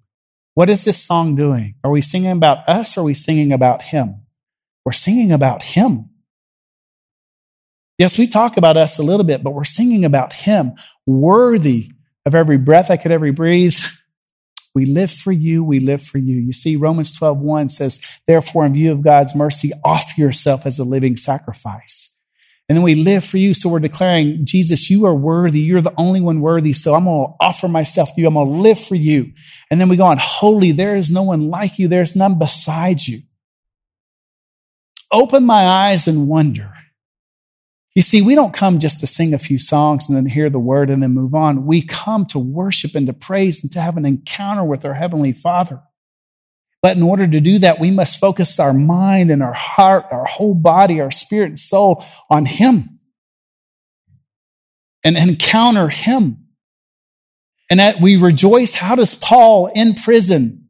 What 0.55 0.71
is 0.71 0.85
this 0.85 0.99
song 1.01 1.37
doing? 1.37 1.77
Are 1.85 1.91
we 1.91 2.01
singing 2.01 2.33
about 2.33 2.69
us 2.69 2.97
or 2.97 3.03
are 3.03 3.05
we 3.05 3.15
singing 3.15 3.53
about 3.53 3.83
Him? 3.83 4.23
We're 4.85 4.93
singing 4.93 5.31
about 5.31 5.63
Him. 5.63 6.08
Yes, 7.99 8.17
we 8.17 8.29
talk 8.29 8.57
about 8.57 8.77
us 8.77 8.99
a 8.99 9.03
little 9.03 9.25
bit, 9.25 9.43
but 9.43 9.53
we're 9.53 9.65
singing 9.65 10.05
about 10.05 10.33
Him, 10.33 10.75
worthy 11.05 11.91
of 12.25 12.35
every 12.35 12.57
breath 12.57 12.91
I 12.91 12.97
could 12.97 13.13
ever 13.13 13.33
breathe. 13.33 13.79
We 14.75 14.85
live 14.85 15.11
for 15.11 15.33
you. 15.33 15.65
We 15.65 15.81
live 15.81 16.03
for 16.05 16.19
you. 16.19 16.37
You 16.37 16.53
see, 16.53 16.77
Romans 16.77 17.11
12, 17.11 17.39
1 17.39 17.69
says, 17.69 18.01
therefore, 18.29 18.65
in 18.65 18.75
view 18.75 18.93
of 18.93 19.03
God's 19.03 19.35
mercy, 19.35 19.73
offer 19.83 20.21
yourself 20.21 20.67
as 20.67 20.79
a 20.79 20.85
living 20.85 21.17
sacrifice. 21.17 22.17
And 22.69 22.77
then 22.77 22.85
we 22.85 22.95
live 22.95 23.25
for 23.25 23.39
you. 23.39 23.55
So 23.55 23.71
we're 23.71 23.81
declaring, 23.81 24.45
Jesus, 24.45 24.89
you 24.89 25.07
are 25.07 25.15
worthy. 25.15 25.63
You're 25.63 25.81
the 25.81 25.95
only 25.97 26.21
one 26.21 26.41
worthy. 26.41 26.75
So 26.75 26.95
I'm 26.95 27.07
going 27.07 27.27
to 27.27 27.45
offer 27.45 27.67
myself 27.67 28.15
to 28.15 28.21
you. 28.21 28.29
I'm 28.29 28.35
going 28.35 28.47
to 28.47 28.61
live 28.61 28.79
for 28.79 28.95
you. 28.95 29.33
And 29.69 29.81
then 29.81 29.89
we 29.89 29.97
go 29.97 30.05
on, 30.05 30.19
holy, 30.19 30.71
there 30.71 30.95
is 30.95 31.11
no 31.11 31.23
one 31.23 31.49
like 31.49 31.81
you. 31.81 31.89
There's 31.89 32.15
none 32.15 32.39
beside 32.39 33.05
you. 33.05 33.23
Open 35.11 35.45
my 35.45 35.67
eyes 35.67 36.07
and 36.07 36.29
wonder 36.29 36.78
You 37.99 38.03
see, 38.03 38.23
we 38.23 38.37
don't 38.37 38.55
come 38.55 38.79
just 38.79 39.01
to 39.01 39.09
sing 39.09 39.35
a 39.35 39.41
few 39.41 39.59
songs 39.59 40.09
and 40.09 40.17
then 40.17 40.25
hear 40.25 40.49
the 40.49 40.59
word 40.61 40.89
and 40.89 41.03
then 41.03 41.15
move 41.15 41.35
on. 41.35 41.67
We 41.67 41.83
come 41.83 42.27
to 42.27 42.39
worship 42.39 42.95
and 42.95 43.09
to 43.09 43.13
praise 43.13 43.61
and 43.61 43.73
to 43.73 43.81
have 43.81 43.97
an 43.97 44.07
encounter 44.07 44.63
with 44.63 44.85
our 44.85 44.95
Heavenly 44.95 45.33
Father. 45.33 45.83
But 46.81 46.97
in 46.97 47.03
order 47.03 47.27
to 47.27 47.41
do 47.41 47.59
that, 47.59 47.81
we 47.81 47.91
must 47.91 48.21
focus 48.21 48.61
our 48.61 48.73
mind 48.73 49.33
and 49.33 49.43
our 49.43 49.53
heart, 49.53 50.05
our 50.13 50.27
whole 50.27 50.55
body, 50.55 51.01
our 51.01 51.11
spirit 51.11 51.49
and 51.49 51.59
soul 51.59 52.05
on 52.31 52.47
Him 52.47 53.01
and 55.03 55.17
encounter 55.19 55.89
Him. 55.89 56.47
And 57.69 57.81
that 57.81 58.01
we 58.01 58.15
rejoice. 58.15 58.77
How 58.77 58.95
does 58.95 59.17
Paul 59.17 59.73
in 59.75 59.95
prison, 59.95 60.69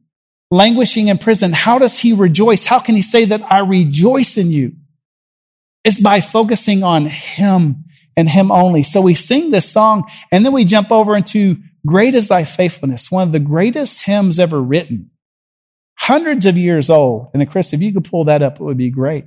languishing 0.49 1.09
in 1.09 1.19
prison, 1.19 1.53
how 1.53 1.77
does 1.77 1.99
he 1.99 2.11
rejoice? 2.11 2.65
How 2.65 2.79
can 2.79 2.95
he 2.95 3.03
say 3.03 3.25
that 3.25 3.43
I 3.53 3.59
rejoice 3.59 4.35
in 4.35 4.49
you? 4.49 4.77
It's 5.83 5.99
by 5.99 6.21
focusing 6.21 6.83
on 6.83 7.05
Him 7.05 7.85
and 8.17 8.29
Him 8.29 8.51
only. 8.51 8.83
So 8.83 9.01
we 9.01 9.13
sing 9.13 9.51
this 9.51 9.71
song 9.71 10.09
and 10.31 10.45
then 10.45 10.53
we 10.53 10.65
jump 10.65 10.91
over 10.91 11.15
into 11.15 11.57
Great 11.85 12.15
is 12.15 12.27
Thy 12.27 12.43
Faithfulness, 12.43 13.09
one 13.09 13.27
of 13.27 13.31
the 13.31 13.39
greatest 13.39 14.03
hymns 14.03 14.37
ever 14.37 14.61
written 14.61 15.11
hundreds 15.99 16.45
of 16.45 16.57
years 16.57 16.89
old. 16.89 17.27
And 17.33 17.49
Chris, 17.51 17.73
if 17.73 17.81
you 17.81 17.93
could 17.93 18.09
pull 18.09 18.25
that 18.25 18.41
up, 18.41 18.55
it 18.55 18.63
would 18.63 18.77
be 18.77 18.89
great. 18.89 19.25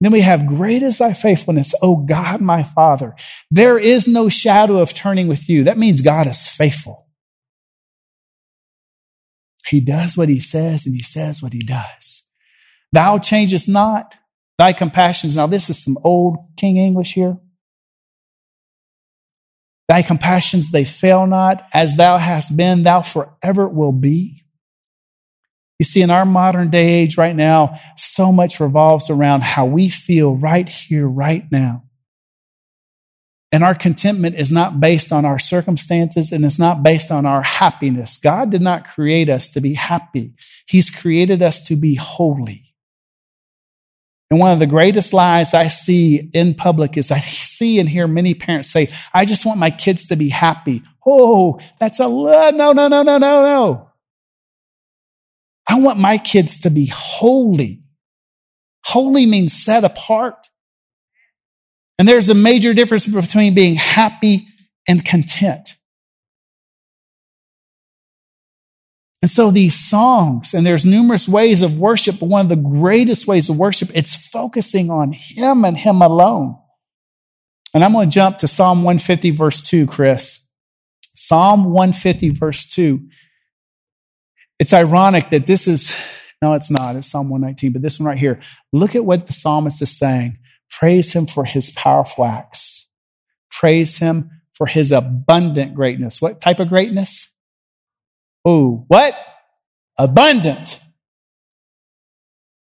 Then 0.00 0.12
we 0.12 0.20
have 0.20 0.46
great 0.46 0.82
is 0.82 0.98
thy 0.98 1.12
faithfulness, 1.12 1.74
O 1.82 1.96
God, 1.96 2.40
my 2.40 2.64
Father. 2.64 3.14
There 3.50 3.78
is 3.78 4.08
no 4.08 4.28
shadow 4.28 4.78
of 4.78 4.94
turning 4.94 5.28
with 5.28 5.48
you. 5.48 5.64
That 5.64 5.78
means 5.78 6.00
God 6.00 6.26
is 6.26 6.46
faithful. 6.48 7.06
He 9.66 9.80
does 9.80 10.16
what 10.16 10.28
he 10.28 10.40
says 10.40 10.86
and 10.86 10.94
he 10.94 11.02
says 11.02 11.42
what 11.42 11.52
he 11.52 11.60
does. 11.60 12.28
Thou 12.92 13.18
changest 13.18 13.68
not 13.68 14.14
thy 14.58 14.72
compassions. 14.72 15.36
Now, 15.36 15.46
this 15.46 15.70
is 15.70 15.82
some 15.82 15.98
old 16.02 16.36
King 16.56 16.76
English 16.76 17.12
here. 17.12 17.38
Thy 19.88 20.02
compassions, 20.02 20.70
they 20.70 20.84
fail 20.84 21.26
not. 21.26 21.66
As 21.72 21.96
thou 21.96 22.18
hast 22.18 22.56
been, 22.56 22.82
thou 22.84 23.02
forever 23.02 23.68
will 23.68 23.92
be. 23.92 24.44
You 25.78 25.84
see, 25.84 26.02
in 26.02 26.10
our 26.10 26.24
modern 26.24 26.70
day 26.70 26.88
age 27.00 27.18
right 27.18 27.34
now, 27.34 27.80
so 27.96 28.32
much 28.32 28.60
revolves 28.60 29.10
around 29.10 29.42
how 29.42 29.66
we 29.66 29.90
feel 29.90 30.34
right 30.34 30.68
here, 30.68 31.06
right 31.06 31.44
now. 31.50 31.84
And 33.50 33.62
our 33.62 33.74
contentment 33.74 34.36
is 34.36 34.50
not 34.50 34.80
based 34.80 35.12
on 35.12 35.24
our 35.24 35.38
circumstances 35.38 36.32
and 36.32 36.44
it's 36.44 36.58
not 36.58 36.82
based 36.82 37.12
on 37.12 37.24
our 37.24 37.42
happiness. 37.42 38.16
God 38.16 38.50
did 38.50 38.62
not 38.62 38.88
create 38.94 39.28
us 39.28 39.48
to 39.50 39.60
be 39.60 39.74
happy. 39.74 40.34
He's 40.66 40.90
created 40.90 41.40
us 41.40 41.62
to 41.66 41.76
be 41.76 41.94
holy. 41.94 42.63
And 44.30 44.40
one 44.40 44.52
of 44.52 44.58
the 44.58 44.66
greatest 44.66 45.12
lies 45.12 45.54
I 45.54 45.68
see 45.68 46.30
in 46.32 46.54
public 46.54 46.96
is 46.96 47.10
I 47.10 47.20
see 47.20 47.78
and 47.78 47.88
hear 47.88 48.08
many 48.08 48.34
parents 48.34 48.70
say, 48.70 48.92
I 49.12 49.26
just 49.26 49.44
want 49.44 49.58
my 49.58 49.70
kids 49.70 50.06
to 50.06 50.16
be 50.16 50.28
happy. 50.28 50.82
Oh, 51.06 51.60
that's 51.78 52.00
a, 52.00 52.04
no, 52.04 52.50
no, 52.50 52.72
no, 52.72 52.88
no, 52.88 53.02
no, 53.02 53.18
no. 53.18 53.90
I 55.68 55.78
want 55.78 55.98
my 55.98 56.18
kids 56.18 56.60
to 56.62 56.70
be 56.70 56.86
holy. 56.86 57.82
Holy 58.84 59.26
means 59.26 59.52
set 59.52 59.84
apart. 59.84 60.48
And 61.98 62.08
there's 62.08 62.28
a 62.28 62.34
major 62.34 62.74
difference 62.74 63.06
between 63.06 63.54
being 63.54 63.76
happy 63.76 64.48
and 64.88 65.04
content. 65.04 65.76
And 69.24 69.30
so 69.30 69.50
these 69.50 69.74
songs, 69.74 70.52
and 70.52 70.66
there's 70.66 70.84
numerous 70.84 71.26
ways 71.26 71.62
of 71.62 71.78
worship, 71.78 72.18
but 72.20 72.26
one 72.26 72.44
of 72.44 72.50
the 72.50 72.56
greatest 72.56 73.26
ways 73.26 73.48
of 73.48 73.56
worship, 73.56 73.90
it's 73.94 74.14
focusing 74.14 74.90
on 74.90 75.12
Him 75.12 75.64
and 75.64 75.78
Him 75.78 76.02
alone. 76.02 76.58
And 77.72 77.82
I'm 77.82 77.94
going 77.94 78.10
to 78.10 78.14
jump 78.14 78.36
to 78.36 78.48
Psalm 78.48 78.82
150, 78.82 79.30
verse 79.30 79.62
2, 79.62 79.86
Chris. 79.86 80.46
Psalm 81.14 81.64
150, 81.64 82.32
verse 82.32 82.66
2. 82.66 83.00
It's 84.58 84.74
ironic 84.74 85.30
that 85.30 85.46
this 85.46 85.68
is, 85.68 85.96
no, 86.42 86.52
it's 86.52 86.70
not. 86.70 86.96
It's 86.96 87.10
Psalm 87.10 87.30
119, 87.30 87.72
but 87.72 87.80
this 87.80 87.98
one 87.98 88.06
right 88.06 88.18
here. 88.18 88.42
Look 88.74 88.94
at 88.94 89.06
what 89.06 89.26
the 89.26 89.32
psalmist 89.32 89.80
is 89.80 89.96
saying. 89.96 90.36
Praise 90.70 91.14
him 91.14 91.26
for 91.26 91.46
his 91.46 91.70
powerful 91.70 92.26
acts. 92.26 92.88
Praise 93.50 93.96
him 93.96 94.42
for 94.52 94.66
his 94.66 94.92
abundant 94.92 95.74
greatness. 95.74 96.20
What 96.20 96.42
type 96.42 96.60
of 96.60 96.68
greatness? 96.68 97.33
Oh, 98.44 98.84
what? 98.88 99.14
Abundant. 99.98 100.80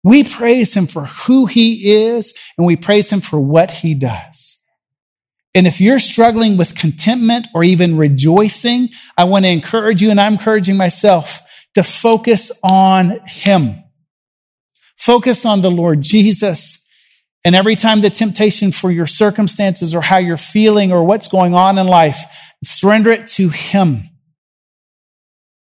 We 0.03 0.23
praise 0.23 0.73
him 0.73 0.88
for 0.88 1.05
who 1.05 1.45
he 1.45 1.93
is 1.93 2.34
and 2.58 2.65
we 2.65 2.75
praise 2.75 3.12
him 3.12 3.21
for 3.21 3.39
what 3.39 3.69
he 3.69 3.93
does. 3.93 4.60
And 5.55 5.67
if 5.67 5.82
you're 5.82 5.99
struggling 5.99 6.58
with 6.58 6.75
contentment 6.75 7.47
or 7.53 7.63
even 7.63 7.97
rejoicing, 7.97 8.89
I 9.17 9.23
want 9.25 9.45
to 9.45 9.51
encourage 9.51 10.01
you 10.01 10.12
and 10.12 10.19
I'm 10.19 10.34
encouraging 10.34 10.77
myself 10.77 11.41
to 11.73 11.84
focus 11.84 12.51
on 12.63 13.19
Him. 13.25 13.84
Focus 14.97 15.45
on 15.45 15.62
the 15.62 15.71
Lord 15.71 16.01
Jesus. 16.01 16.86
And 17.45 17.55
every 17.55 17.75
time 17.75 18.01
the 18.01 18.10
temptation 18.10 18.71
for 18.71 18.91
your 18.91 19.08
circumstances 19.08 19.95
or 19.95 20.01
how 20.01 20.19
you're 20.19 20.38
feeling 20.38 20.91
or 20.91 21.03
what's 21.03 21.27
going 21.27 21.53
on 21.53 21.77
in 21.77 21.88
life, 21.88 22.25
surrender 22.63 23.12
it 23.12 23.27
to 23.27 23.49
Him. 23.49 24.10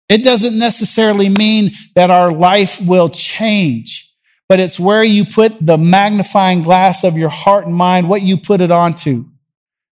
It 0.09 0.23
doesn't 0.23 0.57
necessarily 0.57 1.29
mean 1.29 1.71
that 1.95 2.09
our 2.09 2.31
life 2.31 2.79
will 2.79 3.09
change, 3.09 4.13
but 4.47 4.59
it's 4.59 4.79
where 4.79 5.03
you 5.03 5.25
put 5.25 5.53
the 5.65 5.77
magnifying 5.77 6.63
glass 6.63 7.03
of 7.03 7.17
your 7.17 7.29
heart 7.29 7.65
and 7.65 7.75
mind, 7.75 8.07
what 8.07 8.21
you 8.21 8.37
put 8.37 8.61
it 8.61 8.71
onto. 8.71 9.25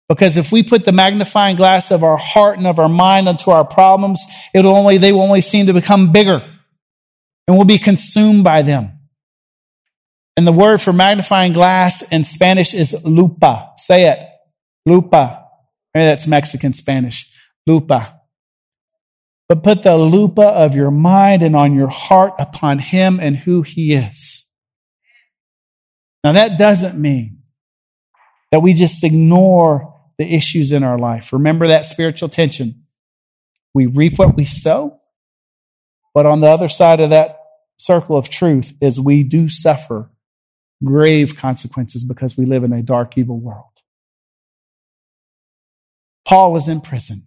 Because 0.09 0.37
if 0.37 0.53
we 0.53 0.62
put 0.62 0.85
the 0.85 0.92
magnifying 0.92 1.57
glass 1.57 1.90
of 1.90 2.05
our 2.05 2.18
heart 2.18 2.59
and 2.59 2.66
of 2.66 2.79
our 2.79 2.88
mind 2.88 3.29
onto 3.29 3.50
our 3.50 3.64
problems, 3.64 4.24
it'll 4.53 4.74
only, 4.74 4.98
they 4.98 5.12
will 5.12 5.22
only 5.22 5.40
seem 5.40 5.66
to 5.66 5.72
become 5.72 6.12
bigger 6.12 6.42
and 7.46 7.57
we'll 7.57 7.66
be 7.66 7.79
consumed 7.79 8.44
by 8.44 8.62
them. 8.62 8.98
And 10.37 10.46
the 10.46 10.53
word 10.53 10.83
for 10.83 10.92
magnifying 10.92 11.53
glass 11.53 12.03
in 12.11 12.24
Spanish 12.24 12.74
is 12.74 13.05
lupa. 13.05 13.72
Say 13.77 14.09
it. 14.09 14.18
Lupa. 14.87 15.44
Maybe 15.94 16.07
that's 16.07 16.27
Mexican 16.27 16.72
Spanish. 16.72 17.31
Lupa. 17.66 18.20
But 19.48 19.62
put 19.62 19.83
the 19.83 19.96
lupa 19.96 20.42
of 20.42 20.74
your 20.74 20.90
mind 20.90 21.42
and 21.42 21.54
on 21.54 21.74
your 21.74 21.88
heart 21.88 22.33
upon 22.38 22.78
him 22.78 23.20
and 23.20 23.37
who 23.37 23.62
he 23.62 23.92
is. 23.92 24.48
Now 26.22 26.33
that 26.33 26.59
doesn't 26.59 26.98
mean 26.98 27.42
that 28.50 28.61
we 28.61 28.72
just 28.72 29.04
ignore 29.04 29.94
the 30.16 30.35
issues 30.35 30.72
in 30.72 30.83
our 30.83 30.98
life. 30.98 31.33
Remember 31.33 31.66
that 31.66 31.87
spiritual 31.87 32.28
tension. 32.28 32.85
We 33.74 33.87
reap 33.87 34.18
what 34.18 34.37
we 34.37 34.44
sow, 34.44 35.00
but 36.14 36.24
on 36.24 36.40
the 36.40 36.46
other 36.46 36.68
side 36.68 37.00
of 37.00 37.11
that 37.11 37.38
circle 37.76 38.16
of 38.16 38.30
truth 38.30 38.72
is 38.80 39.00
we 39.00 39.24
do 39.24 39.48
suffer 39.48 40.11
grave 40.83 41.37
consequences 41.37 42.04
because 42.04 42.37
we 42.37 42.46
live 42.46 42.64
in 42.64 42.72
a 42.72 42.83
dark, 42.83 43.18
evil 43.18 43.38
world. 43.38 43.66
Paul 46.24 46.52
was 46.52 46.68
in 46.68 46.80
prison. 46.80 47.26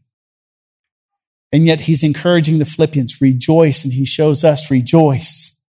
And 1.52 1.66
yet 1.66 1.82
he's 1.82 2.04
encouraging 2.04 2.60
the 2.60 2.66
Philippians, 2.66 3.22
rejoice, 3.22 3.84
and 3.84 3.94
he 3.94 4.06
shows 4.06 4.44
us 4.44 4.70
rejoice. 4.70 5.62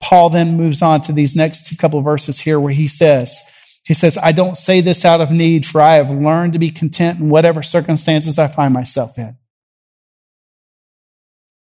Paul 0.00 0.30
then 0.30 0.56
moves 0.56 0.82
on 0.82 1.00
to 1.02 1.12
these 1.12 1.34
next 1.34 1.66
two 1.66 1.76
couple 1.76 2.00
verses 2.02 2.40
here 2.40 2.60
where 2.60 2.72
he 2.72 2.86
says, 2.86 3.40
he 3.84 3.94
says, 3.94 4.18
I 4.18 4.32
don't 4.32 4.58
say 4.58 4.80
this 4.80 5.04
out 5.04 5.20
of 5.20 5.30
need, 5.30 5.66
for 5.66 5.80
I 5.80 5.94
have 5.94 6.10
learned 6.10 6.54
to 6.54 6.58
be 6.58 6.70
content 6.70 7.20
in 7.20 7.28
whatever 7.28 7.62
circumstances 7.62 8.38
I 8.38 8.48
find 8.48 8.72
myself 8.72 9.18
in. 9.18 9.36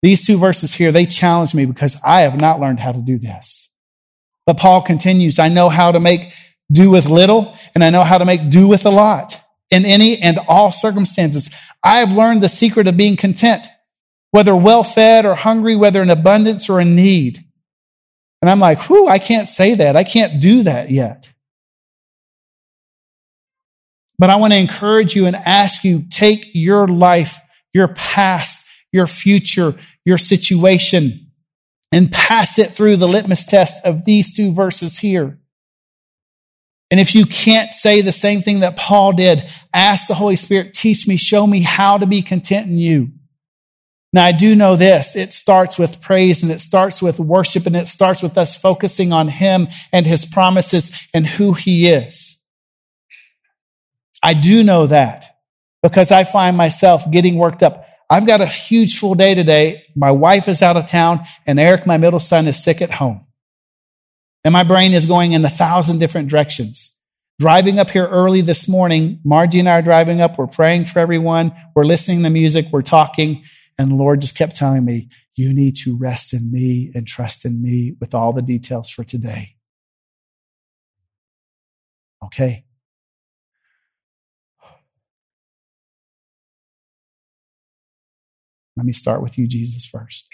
These 0.02 0.26
two 0.26 0.38
verses 0.38 0.74
here, 0.74 0.92
they 0.92 1.06
challenge 1.06 1.54
me 1.54 1.64
because 1.64 1.96
I 2.04 2.20
have 2.20 2.36
not 2.36 2.60
learned 2.60 2.80
how 2.80 2.92
to 2.92 3.00
do 3.00 3.18
this. 3.18 3.72
But 4.46 4.56
Paul 4.56 4.82
continues, 4.82 5.38
I 5.38 5.48
know 5.48 5.68
how 5.68 5.92
to 5.92 6.00
make 6.00 6.32
do 6.70 6.90
with 6.90 7.06
little, 7.06 7.56
and 7.74 7.82
I 7.82 7.90
know 7.90 8.04
how 8.04 8.18
to 8.18 8.24
make 8.24 8.50
do 8.50 8.68
with 8.68 8.86
a 8.86 8.90
lot 8.90 9.40
in 9.70 9.84
any 9.84 10.18
and 10.18 10.38
all 10.48 10.70
circumstances. 10.70 11.50
I 11.82 11.98
have 11.98 12.12
learned 12.12 12.42
the 12.42 12.48
secret 12.48 12.88
of 12.88 12.96
being 12.96 13.16
content, 13.16 13.66
whether 14.30 14.54
well 14.54 14.84
fed 14.84 15.24
or 15.24 15.34
hungry, 15.34 15.76
whether 15.76 16.02
in 16.02 16.10
abundance 16.10 16.68
or 16.68 16.80
in 16.80 16.96
need. 16.96 17.44
And 18.42 18.50
I'm 18.50 18.60
like, 18.60 18.82
whew, 18.88 19.08
I 19.08 19.18
can't 19.18 19.48
say 19.48 19.74
that. 19.74 19.96
I 19.96 20.04
can't 20.04 20.40
do 20.40 20.62
that 20.64 20.90
yet. 20.90 21.28
But 24.18 24.30
I 24.30 24.36
want 24.36 24.52
to 24.52 24.58
encourage 24.58 25.14
you 25.14 25.26
and 25.26 25.36
ask 25.36 25.84
you 25.84 26.04
take 26.10 26.50
your 26.52 26.88
life, 26.88 27.40
your 27.72 27.88
past, 27.88 28.66
your 28.92 29.06
future, 29.06 29.76
your 30.04 30.18
situation, 30.18 31.30
and 31.92 32.10
pass 32.10 32.58
it 32.58 32.72
through 32.72 32.96
the 32.96 33.08
litmus 33.08 33.44
test 33.44 33.76
of 33.84 34.04
these 34.04 34.34
two 34.34 34.52
verses 34.52 34.98
here. 34.98 35.38
And 36.90 36.98
if 36.98 37.14
you 37.14 37.26
can't 37.26 37.74
say 37.74 38.00
the 38.00 38.12
same 38.12 38.40
thing 38.40 38.60
that 38.60 38.76
Paul 38.76 39.12
did, 39.12 39.48
ask 39.74 40.08
the 40.08 40.14
Holy 40.14 40.36
Spirit, 40.36 40.72
teach 40.72 41.06
me, 41.06 41.16
show 41.16 41.46
me 41.46 41.60
how 41.60 41.98
to 41.98 42.06
be 42.06 42.22
content 42.22 42.68
in 42.68 42.78
you. 42.78 43.10
Now, 44.10 44.24
I 44.24 44.32
do 44.32 44.54
know 44.54 44.74
this. 44.74 45.14
It 45.14 45.34
starts 45.34 45.78
with 45.78 46.00
praise 46.00 46.42
and 46.42 46.50
it 46.50 46.60
starts 46.60 47.02
with 47.02 47.20
worship 47.20 47.66
and 47.66 47.76
it 47.76 47.88
starts 47.88 48.22
with 48.22 48.38
us 48.38 48.56
focusing 48.56 49.12
on 49.12 49.28
Him 49.28 49.68
and 49.92 50.06
His 50.06 50.24
promises 50.24 50.90
and 51.12 51.26
who 51.26 51.52
He 51.52 51.88
is. 51.88 52.42
I 54.22 54.32
do 54.32 54.64
know 54.64 54.86
that 54.86 55.36
because 55.82 56.10
I 56.10 56.24
find 56.24 56.56
myself 56.56 57.08
getting 57.10 57.36
worked 57.36 57.62
up. 57.62 57.84
I've 58.08 58.26
got 58.26 58.40
a 58.40 58.46
huge 58.46 58.98
full 58.98 59.14
day 59.14 59.34
today. 59.34 59.84
My 59.94 60.10
wife 60.10 60.48
is 60.48 60.62
out 60.62 60.78
of 60.78 60.86
town 60.86 61.26
and 61.46 61.60
Eric, 61.60 61.86
my 61.86 61.98
middle 61.98 62.20
son, 62.20 62.48
is 62.48 62.62
sick 62.62 62.80
at 62.80 62.90
home. 62.90 63.26
And 64.48 64.54
my 64.54 64.62
brain 64.62 64.94
is 64.94 65.04
going 65.04 65.32
in 65.32 65.44
a 65.44 65.50
thousand 65.50 65.98
different 65.98 66.30
directions. 66.30 66.98
Driving 67.38 67.78
up 67.78 67.90
here 67.90 68.06
early 68.06 68.40
this 68.40 68.66
morning, 68.66 69.20
Margie 69.22 69.58
and 69.58 69.68
I 69.68 69.72
are 69.72 69.82
driving 69.82 70.22
up. 70.22 70.38
We're 70.38 70.46
praying 70.46 70.86
for 70.86 71.00
everyone. 71.00 71.52
We're 71.74 71.84
listening 71.84 72.22
to 72.22 72.30
music. 72.30 72.68
We're 72.72 72.80
talking. 72.80 73.44
And 73.76 73.90
the 73.90 73.96
Lord 73.96 74.22
just 74.22 74.38
kept 74.38 74.56
telling 74.56 74.86
me, 74.86 75.10
you 75.34 75.52
need 75.52 75.76
to 75.84 75.94
rest 75.98 76.32
in 76.32 76.50
me 76.50 76.90
and 76.94 77.06
trust 77.06 77.44
in 77.44 77.60
me 77.60 77.94
with 78.00 78.14
all 78.14 78.32
the 78.32 78.40
details 78.40 78.88
for 78.88 79.04
today. 79.04 79.56
Okay. 82.24 82.64
Let 88.78 88.86
me 88.86 88.94
start 88.94 89.20
with 89.20 89.36
you, 89.36 89.46
Jesus, 89.46 89.84
first. 89.84 90.26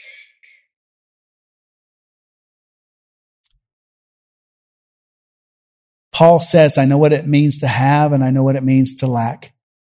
Paul 6.15 6.39
says, 6.39 6.79
I 6.79 6.85
know 6.85 6.97
what 6.97 7.13
it 7.13 7.27
means 7.27 7.59
to 7.59 7.67
have 7.67 8.13
and 8.13 8.23
I 8.23 8.31
know 8.31 8.45
what 8.45 8.55
it 8.55 8.63
means 8.63 8.97
to 8.99 9.09
lack. 9.09 9.53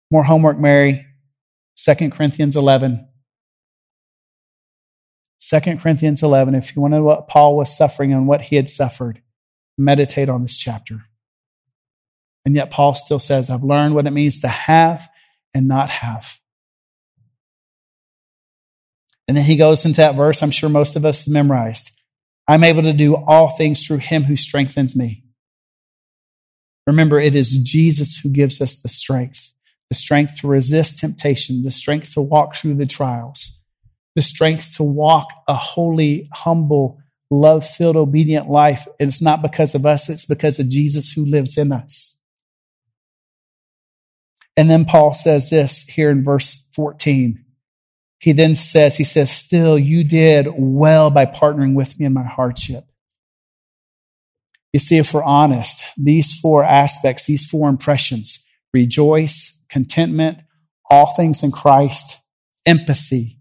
More 0.10 0.24
homework, 0.24 0.58
Mary. 0.58 1.06
2 1.78 2.10
Corinthians 2.10 2.56
11. 2.56 3.08
2 5.40 5.60
Corinthians 5.78 6.24
11. 6.24 6.56
If 6.56 6.76
you 6.76 6.82
want 6.82 6.94
to 6.94 6.98
know 6.98 7.04
what 7.04 7.28
Paul 7.28 7.56
was 7.56 7.78
suffering 7.78 8.12
and 8.12 8.28
what 8.28 8.42
he 8.42 8.56
had 8.56 8.68
suffered, 8.68 9.22
meditate 9.78 10.28
on 10.28 10.42
this 10.42 10.58
chapter. 10.58 11.04
And 12.46 12.56
yet 12.56 12.72
Paul 12.72 12.96
still 12.96 13.20
says, 13.20 13.52
I've 13.52 13.64
learned 13.64 13.94
what 13.94 14.08
it 14.08 14.12
means 14.12 14.40
to 14.40 14.48
have 14.48 15.08
and 15.54 15.68
not 15.68 15.92
have. 15.92 16.40
And 19.28 19.38
then 19.38 19.46
he 19.46 19.56
goes 19.56 19.86
into 19.86 19.98
that 19.98 20.16
verse 20.16 20.42
I'm 20.42 20.52
sure 20.52 20.70
most 20.70 20.96
of 20.96 21.06
us 21.06 21.28
memorized. 21.28 21.92
I'm 22.48 22.64
able 22.64 22.84
to 22.84 22.94
do 22.94 23.16
all 23.16 23.52
things 23.52 23.86
through 23.86 23.98
him 23.98 24.24
who 24.24 24.36
strengthens 24.36 24.96
me. 24.96 25.26
Remember, 26.88 27.20
it 27.20 27.36
is 27.36 27.58
Jesus 27.58 28.18
who 28.18 28.30
gives 28.30 28.62
us 28.62 28.82
the 28.82 28.90
strength 28.90 29.54
the 29.90 29.96
strength 29.96 30.42
to 30.42 30.48
resist 30.48 30.98
temptation, 30.98 31.64
the 31.64 31.72
strength 31.72 32.14
to 32.14 32.22
walk 32.22 32.56
through 32.56 32.76
the 32.76 32.86
trials, 32.86 33.60
the 34.16 34.22
strength 34.22 34.76
to 34.76 34.84
walk 34.84 35.28
a 35.48 35.56
holy, 35.56 36.28
humble, 36.34 37.00
love 37.30 37.68
filled, 37.68 37.96
obedient 37.96 38.50
life. 38.50 38.88
And 39.00 39.08
it's 39.08 39.22
not 39.22 39.42
because 39.42 39.76
of 39.76 39.86
us, 39.86 40.10
it's 40.10 40.26
because 40.26 40.60
of 40.60 40.70
Jesus 40.70 41.12
who 41.12 41.26
lives 41.26 41.58
in 41.58 41.72
us. 41.72 42.18
And 44.56 44.70
then 44.70 44.86
Paul 44.86 45.14
says 45.14 45.50
this 45.50 45.84
here 45.84 46.10
in 46.10 46.24
verse 46.24 46.68
14. 46.74 47.44
He 48.20 48.32
then 48.32 48.56
says, 48.56 48.98
he 48.98 49.04
says, 49.04 49.32
still 49.32 49.78
you 49.78 50.04
did 50.04 50.48
well 50.58 51.12
by 51.12 51.28
partnering 51.28 51.76
with 51.76 52.00
me 52.00 52.08
in 52.08 52.14
my 52.14 52.24
hardship. 52.24 52.87
You 54.74 54.80
see, 54.80 54.98
if 54.98 55.14
we're 55.14 55.24
honest, 55.24 55.84
these 55.98 56.38
four 56.40 56.64
aspects, 56.64 57.26
these 57.26 57.46
four 57.46 57.70
impressions, 57.70 58.46
rejoice, 58.74 59.64
contentment, 59.70 60.40
all 60.90 61.14
things 61.16 61.44
in 61.44 61.52
Christ, 61.52 62.18
empathy. 62.66 63.40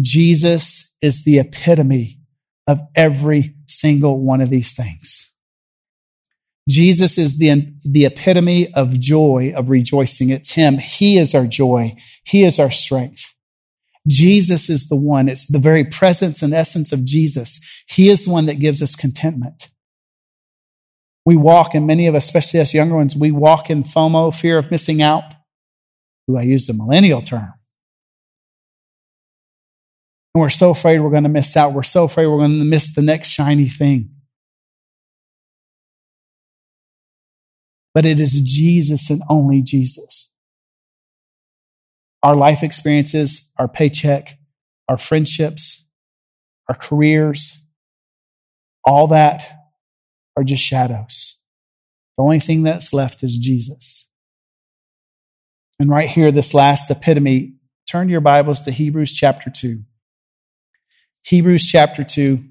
Jesus 0.00 0.94
is 1.00 1.24
the 1.24 1.38
epitome 1.38 2.20
of 2.66 2.80
every 2.96 3.54
single 3.66 4.20
one 4.20 4.40
of 4.40 4.50
these 4.50 4.74
things. 4.74 5.30
Jesus 6.68 7.18
is 7.18 7.38
the, 7.38 7.74
the 7.84 8.06
epitome 8.06 8.72
of 8.72 8.98
joy, 8.98 9.52
of 9.54 9.68
rejoicing. 9.68 10.30
It's 10.30 10.52
Him. 10.52 10.78
He 10.78 11.18
is 11.18 11.34
our 11.34 11.46
joy. 11.46 11.94
He 12.24 12.44
is 12.44 12.58
our 12.58 12.70
strength. 12.70 13.34
Jesus 14.08 14.68
is 14.70 14.88
the 14.88 14.96
one. 14.96 15.28
It's 15.28 15.46
the 15.46 15.58
very 15.58 15.84
presence 15.84 16.42
and 16.42 16.54
essence 16.54 16.92
of 16.92 17.04
Jesus. 17.04 17.60
He 17.86 18.08
is 18.08 18.24
the 18.24 18.30
one 18.30 18.46
that 18.46 18.58
gives 18.58 18.82
us 18.82 18.96
contentment. 18.96 19.68
We 21.26 21.36
walk, 21.36 21.74
and 21.74 21.86
many 21.86 22.06
of 22.06 22.14
us, 22.14 22.26
especially 22.26 22.60
us 22.60 22.74
younger 22.74 22.96
ones, 22.96 23.16
we 23.16 23.30
walk 23.30 23.70
in 23.70 23.82
FOMO, 23.82 24.34
fear 24.34 24.58
of 24.58 24.70
missing 24.70 25.00
out. 25.00 25.24
Who 26.26 26.38
I 26.38 26.42
used 26.42 26.70
a 26.70 26.72
millennial 26.72 27.20
term. 27.20 27.52
And 30.34 30.40
we're 30.40 30.50
so 30.50 30.70
afraid 30.70 31.00
we're 31.00 31.10
going 31.10 31.24
to 31.24 31.28
miss 31.28 31.56
out. 31.56 31.74
We're 31.74 31.82
so 31.82 32.04
afraid 32.04 32.26
we're 32.26 32.38
going 32.38 32.58
to 32.58 32.64
miss 32.64 32.94
the 32.94 33.02
next 33.02 33.28
shiny 33.28 33.68
thing. 33.68 34.10
But 37.92 38.04
it 38.04 38.18
is 38.18 38.40
Jesus 38.40 39.10
and 39.10 39.22
only 39.28 39.62
Jesus. 39.62 40.32
Our 42.22 42.34
life 42.34 42.62
experiences, 42.62 43.52
our 43.58 43.68
paycheck, 43.68 44.38
our 44.88 44.96
friendships, 44.96 45.86
our 46.68 46.74
careers, 46.74 47.62
all 48.82 49.08
that 49.08 49.63
are 50.36 50.44
just 50.44 50.62
shadows. 50.62 51.40
The 52.16 52.22
only 52.22 52.40
thing 52.40 52.62
that's 52.62 52.92
left 52.92 53.22
is 53.22 53.36
Jesus. 53.36 54.10
And 55.78 55.90
right 55.90 56.08
here, 56.08 56.30
this 56.30 56.54
last 56.54 56.90
epitome, 56.90 57.54
turn 57.88 58.08
your 58.08 58.20
Bibles 58.20 58.62
to 58.62 58.70
Hebrews 58.70 59.12
chapter 59.12 59.50
2. 59.50 59.82
Hebrews 61.24 61.66
chapter 61.66 62.04
2, 62.04 62.44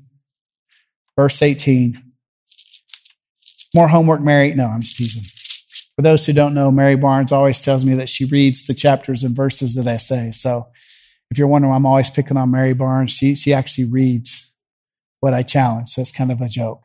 verse 1.16 1.42
18. 1.42 2.02
More 3.76 3.88
homework, 3.88 4.22
Mary? 4.22 4.54
No, 4.54 4.66
I'm 4.66 4.82
just 4.82 4.98
teasing. 4.98 5.24
For 5.96 6.02
those 6.02 6.26
who 6.26 6.34
don't 6.34 6.54
know, 6.54 6.72
Mary 6.72 6.96
Barnes 6.96 7.32
always 7.32 7.62
tells 7.62 7.86
me 7.86 7.96
that 7.96 8.10
she 8.10 8.26
reads 8.26 8.66
the 8.66 8.74
chapters 8.74 9.24
and 9.24 9.36
verses 9.36 9.76
that 9.76 9.88
I 9.88 9.98
say. 9.98 10.32
So 10.32 10.68
if 11.30 11.38
you're 11.38 11.48
wondering, 11.48 11.74
I'm 11.74 11.86
always 11.86 12.10
picking 12.10 12.38
on 12.38 12.52
Mary 12.52 12.74
Barnes. 12.74 13.12
She, 13.12 13.36
she 13.36 13.54
actually 13.54 13.86
reads 13.86 14.52
what 15.20 15.34
I 15.34 15.44
challenge. 15.44 15.90
So 15.90 16.02
it's 16.02 16.12
kind 16.12 16.32
of 16.32 16.42
a 16.42 16.50
joke. 16.50 16.82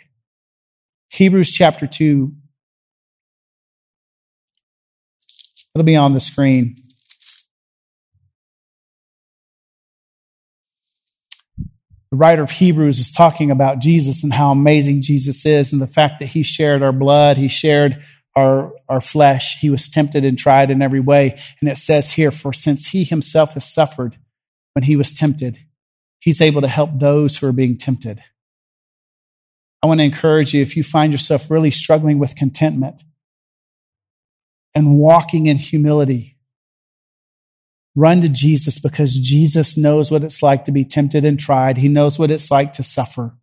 Hebrews 1.10 1.50
chapter 1.50 1.86
2. 1.86 2.32
It'll 5.74 5.84
be 5.84 5.96
on 5.96 6.14
the 6.14 6.20
screen. 6.20 6.76
The 12.10 12.16
writer 12.16 12.42
of 12.42 12.50
Hebrews 12.50 12.98
is 12.98 13.12
talking 13.12 13.50
about 13.50 13.80
Jesus 13.80 14.24
and 14.24 14.32
how 14.32 14.50
amazing 14.50 15.02
Jesus 15.02 15.44
is 15.44 15.72
and 15.72 15.82
the 15.82 15.86
fact 15.86 16.20
that 16.20 16.26
he 16.26 16.42
shared 16.42 16.82
our 16.82 16.92
blood, 16.92 17.36
he 17.36 17.48
shared 17.48 18.02
our, 18.34 18.72
our 18.88 19.00
flesh, 19.00 19.58
he 19.58 19.68
was 19.68 19.88
tempted 19.88 20.24
and 20.24 20.38
tried 20.38 20.70
in 20.70 20.80
every 20.80 21.00
way. 21.00 21.38
And 21.60 21.68
it 21.68 21.76
says 21.76 22.12
here, 22.12 22.30
for 22.30 22.52
since 22.52 22.88
he 22.88 23.04
himself 23.04 23.54
has 23.54 23.70
suffered 23.70 24.16
when 24.72 24.84
he 24.84 24.96
was 24.96 25.12
tempted, 25.12 25.58
he's 26.20 26.40
able 26.40 26.62
to 26.62 26.68
help 26.68 26.90
those 26.94 27.36
who 27.36 27.48
are 27.48 27.52
being 27.52 27.76
tempted. 27.76 28.22
I 29.82 29.86
want 29.86 30.00
to 30.00 30.04
encourage 30.04 30.54
you 30.54 30.62
if 30.62 30.76
you 30.76 30.82
find 30.82 31.12
yourself 31.12 31.50
really 31.50 31.70
struggling 31.70 32.18
with 32.18 32.34
contentment 32.34 33.02
and 34.74 34.98
walking 34.98 35.46
in 35.46 35.56
humility, 35.56 36.36
run 37.94 38.20
to 38.22 38.28
Jesus 38.28 38.78
because 38.78 39.18
Jesus 39.18 39.76
knows 39.76 40.10
what 40.10 40.24
it's 40.24 40.42
like 40.42 40.64
to 40.64 40.72
be 40.72 40.84
tempted 40.84 41.24
and 41.24 41.38
tried. 41.38 41.78
He 41.78 41.88
knows 41.88 42.18
what 42.18 42.30
it's 42.30 42.50
like 42.50 42.72
to 42.74 42.82
suffer. 42.82 43.34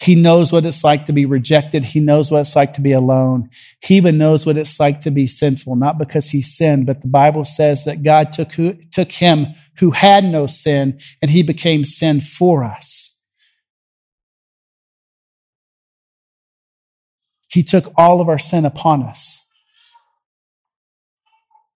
He 0.00 0.14
knows 0.14 0.50
what 0.50 0.64
it's 0.64 0.82
like 0.82 1.04
to 1.06 1.12
be 1.12 1.26
rejected. 1.26 1.84
He 1.84 2.00
knows 2.00 2.30
what 2.30 2.40
it's 2.40 2.56
like 2.56 2.72
to 2.74 2.80
be 2.80 2.92
alone. 2.92 3.50
He 3.80 3.96
even 3.96 4.16
knows 4.16 4.46
what 4.46 4.56
it's 4.56 4.80
like 4.80 5.02
to 5.02 5.10
be 5.10 5.26
sinful, 5.26 5.76
not 5.76 5.98
because 5.98 6.30
he 6.30 6.40
sinned, 6.40 6.86
but 6.86 7.02
the 7.02 7.08
Bible 7.08 7.44
says 7.44 7.84
that 7.84 8.02
God 8.02 8.32
took, 8.32 8.52
who, 8.52 8.74
took 8.90 9.12
him 9.12 9.48
who 9.78 9.90
had 9.90 10.24
no 10.24 10.46
sin 10.46 10.98
and 11.20 11.30
he 11.30 11.42
became 11.42 11.84
sin 11.84 12.22
for 12.22 12.64
us. 12.64 13.09
He 17.50 17.62
took 17.62 17.92
all 17.96 18.20
of 18.20 18.28
our 18.28 18.38
sin 18.38 18.64
upon 18.64 19.02
us. 19.02 19.44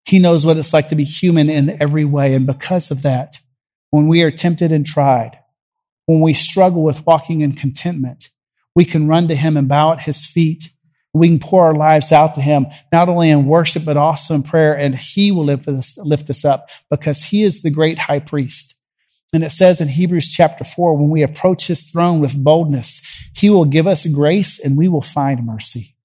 He 0.05 0.19
knows 0.19 0.45
what 0.45 0.57
it's 0.57 0.73
like 0.73 0.89
to 0.89 0.95
be 0.95 1.05
human 1.05 1.49
in 1.49 1.81
every 1.81 2.05
way. 2.05 2.35
And 2.35 2.47
because 2.47 2.91
of 2.91 3.03
that, 3.03 3.39
when 3.91 4.09
we 4.09 4.23
are 4.23 4.31
tempted 4.31 4.73
and 4.73 4.85
tried, 4.85 5.39
when 6.07 6.21
we 6.21 6.35
struggle 6.35 6.83
with 6.83 7.07
walking 7.07 7.41
in 7.41 7.53
contentment, 7.53 8.29
we 8.75 8.85
can 8.85 9.09
run 9.09 9.29
to 9.29 9.35
Him 9.35 9.57
and 9.57 9.69
bow 9.69 9.93
at 9.93 10.03
His 10.03 10.27
feet. 10.27 10.71
We 11.15 11.29
can 11.29 11.39
pour 11.39 11.65
our 11.65 11.75
lives 11.75 12.11
out 12.11 12.35
to 12.35 12.41
Him, 12.41 12.67
not 12.91 13.09
only 13.09 13.31
in 13.31 13.47
worship, 13.47 13.85
but 13.85 13.97
also 13.97 14.35
in 14.35 14.43
prayer, 14.43 14.77
and 14.77 14.95
He 14.95 15.31
will 15.31 15.45
lift 15.45 15.69
us, 15.69 15.99
lift 15.99 16.29
us 16.31 16.45
up 16.45 16.69
because 16.91 17.25
He 17.25 17.43
is 17.43 17.63
the 17.63 17.71
great 17.71 17.99
high 17.99 18.21
priest. 18.21 18.75
And 19.33 19.43
it 19.43 19.51
says 19.51 19.81
in 19.81 19.89
Hebrews 19.89 20.29
chapter 20.29 20.63
4 20.63 20.97
when 20.97 21.09
we 21.09 21.23
approach 21.23 21.67
his 21.67 21.85
throne 21.85 22.21
with 22.21 22.43
boldness, 22.43 23.01
he 23.35 23.49
will 23.49 23.65
give 23.65 23.87
us 23.87 24.07
grace 24.07 24.59
and 24.59 24.77
we 24.77 24.89
will 24.89 25.03
find 25.03 25.47
mercy. 25.47 25.97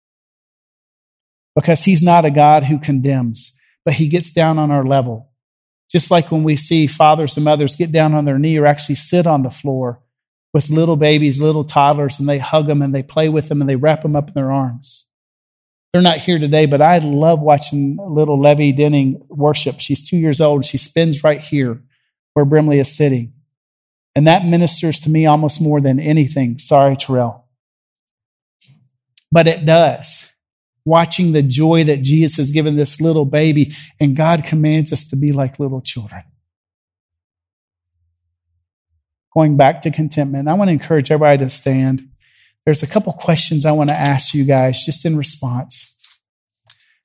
Because 1.53 1.83
he's 1.83 2.01
not 2.01 2.23
a 2.23 2.31
God 2.31 2.63
who 2.63 2.79
condemns, 2.79 3.59
but 3.83 3.95
he 3.95 4.07
gets 4.07 4.31
down 4.31 4.57
on 4.57 4.71
our 4.71 4.85
level. 4.85 5.31
Just 5.91 6.09
like 6.11 6.31
when 6.31 6.43
we 6.43 6.55
see 6.55 6.87
fathers 6.87 7.35
and 7.35 7.43
mothers 7.43 7.75
get 7.75 7.91
down 7.91 8.13
on 8.13 8.25
their 8.25 8.39
knee 8.39 8.57
or 8.57 8.65
actually 8.65 8.95
sit 8.95 9.27
on 9.27 9.43
the 9.43 9.49
floor 9.49 10.01
with 10.53 10.69
little 10.69 10.95
babies, 10.95 11.41
little 11.41 11.63
toddlers, 11.63 12.19
and 12.19 12.29
they 12.29 12.37
hug 12.37 12.67
them 12.67 12.81
and 12.81 12.95
they 12.95 13.03
play 13.03 13.27
with 13.27 13.49
them 13.49 13.61
and 13.61 13.69
they 13.69 13.75
wrap 13.75 14.03
them 14.03 14.15
up 14.15 14.27
in 14.29 14.33
their 14.33 14.51
arms. 14.51 15.05
They're 15.91 16.01
not 16.01 16.19
here 16.19 16.39
today, 16.39 16.65
but 16.65 16.81
I 16.81 16.99
love 16.99 17.39
watching 17.39 17.97
little 17.97 18.39
Levy 18.39 18.71
Denning 18.71 19.21
worship. 19.29 19.79
She's 19.79 20.07
two 20.07 20.17
years 20.17 20.39
old. 20.39 20.63
She 20.65 20.77
spins 20.77 21.23
right 21.23 21.39
here 21.39 21.81
where 22.37 22.45
Brimley 22.45 22.77
is 22.77 22.95
sitting. 22.95 23.33
And 24.15 24.27
that 24.27 24.45
ministers 24.45 24.99
to 24.99 25.09
me 25.09 25.25
almost 25.25 25.59
more 25.59 25.81
than 25.81 25.99
anything. 25.99 26.59
Sorry, 26.59 26.95
Terrell. 26.95 27.47
But 29.31 29.47
it 29.47 29.65
does. 29.65 30.31
Watching 30.85 31.31
the 31.31 31.41
joy 31.41 31.85
that 31.85 32.03
Jesus 32.03 32.37
has 32.37 32.51
given 32.51 32.75
this 32.75 33.01
little 33.01 33.25
baby, 33.25 33.75
and 33.99 34.15
God 34.15 34.45
commands 34.45 34.93
us 34.93 35.09
to 35.09 35.15
be 35.15 35.31
like 35.31 35.57
little 35.57 35.81
children. 35.81 36.21
Going 39.33 39.57
back 39.57 39.81
to 39.81 39.89
contentment, 39.89 40.47
I 40.47 40.53
want 40.53 40.67
to 40.67 40.73
encourage 40.73 41.09
everybody 41.09 41.39
to 41.39 41.49
stand. 41.49 42.07
There's 42.65 42.83
a 42.83 42.87
couple 42.87 43.13
questions 43.13 43.65
I 43.65 43.71
want 43.71 43.89
to 43.89 43.95
ask 43.95 44.35
you 44.35 44.45
guys 44.45 44.85
just 44.85 45.07
in 45.07 45.17
response. 45.17 45.95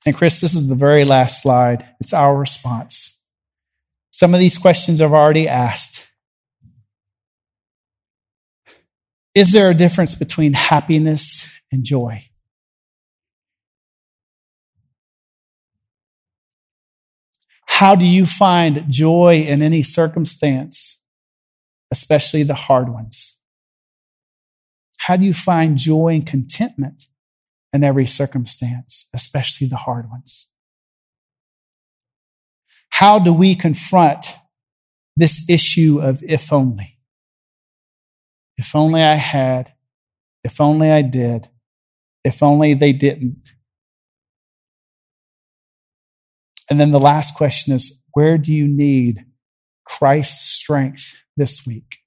And 0.05 0.15
Chris, 0.15 0.41
this 0.41 0.53
is 0.53 0.67
the 0.67 0.75
very 0.75 1.05
last 1.05 1.41
slide. 1.41 1.87
It's 1.99 2.13
our 2.13 2.37
response. 2.37 3.12
Some 4.13 4.35
of 4.35 4.39
these 4.39 4.59
questions 4.59 5.01
I've 5.01 5.11
already 5.11 5.47
asked. 5.47 6.07
Is 9.33 9.53
there 9.53 9.71
a 9.71 9.73
difference 9.73 10.13
between 10.13 10.53
happiness 10.53 11.49
and 11.71 11.83
joy? 11.83 12.29
How 17.65 17.95
do 17.95 18.05
you 18.05 18.27
find 18.27 18.85
joy 18.87 19.45
in 19.47 19.63
any 19.63 19.81
circumstance, 19.81 21.01
especially 21.89 22.43
the 22.43 22.53
hard 22.53 22.89
ones? 22.89 23.39
How 24.99 25.17
do 25.17 25.25
you 25.25 25.33
find 25.33 25.75
joy 25.75 26.09
and 26.09 26.27
contentment 26.27 27.07
in 27.73 27.83
every 27.83 28.05
circumstance, 28.05 29.09
especially 29.11 29.65
the 29.65 29.77
hard 29.77 30.07
ones? 30.11 30.52
How 33.03 33.19
do 33.19 33.33
we 33.33 33.55
confront 33.55 34.33
this 35.17 35.49
issue 35.49 35.99
of 35.99 36.23
if 36.23 36.53
only? 36.53 36.99
If 38.55 38.77
only 38.77 39.01
I 39.01 39.15
had, 39.15 39.73
if 40.45 40.61
only 40.61 40.89
I 40.89 41.01
did, 41.01 41.49
if 42.23 42.41
only 42.41 42.75
they 42.75 42.93
didn't. 42.93 43.51
And 46.69 46.79
then 46.79 46.91
the 46.91 46.99
last 46.99 47.35
question 47.35 47.73
is 47.73 48.01
where 48.13 48.37
do 48.37 48.53
you 48.53 48.69
need 48.69 49.25
Christ's 49.85 50.53
strength 50.53 51.13
this 51.35 51.67
week? 51.67 51.97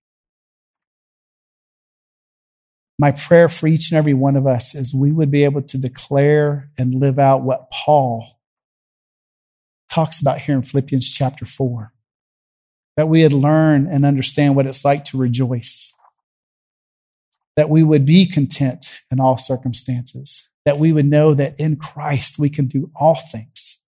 My 2.98 3.10
prayer 3.10 3.50
for 3.50 3.66
each 3.66 3.90
and 3.90 3.98
every 3.98 4.14
one 4.14 4.36
of 4.36 4.46
us 4.46 4.74
is 4.74 4.94
we 4.94 5.12
would 5.12 5.30
be 5.30 5.44
able 5.44 5.60
to 5.60 5.76
declare 5.76 6.70
and 6.78 6.94
live 6.94 7.18
out 7.18 7.42
what 7.42 7.70
Paul 7.70 8.35
talks 9.88 10.20
about 10.20 10.40
here 10.40 10.54
in 10.54 10.62
Philippians 10.62 11.10
chapter 11.10 11.44
4. 11.44 11.92
That 12.96 13.08
we 13.08 13.22
would 13.22 13.32
learn 13.32 13.86
and 13.86 14.06
understand 14.06 14.56
what 14.56 14.66
it's 14.66 14.84
like 14.84 15.04
to 15.04 15.18
rejoice. 15.18 15.92
That 17.56 17.70
we 17.70 17.82
would 17.82 18.06
be 18.06 18.26
content 18.26 18.98
in 19.10 19.20
all 19.20 19.38
circumstances. 19.38 20.48
That 20.64 20.78
we 20.78 20.92
would 20.92 21.06
know 21.06 21.34
that 21.34 21.58
in 21.60 21.76
Christ 21.76 22.38
we 22.38 22.50
can 22.50 22.66
do 22.66 22.90
all 22.94 23.14
things. 23.14 23.82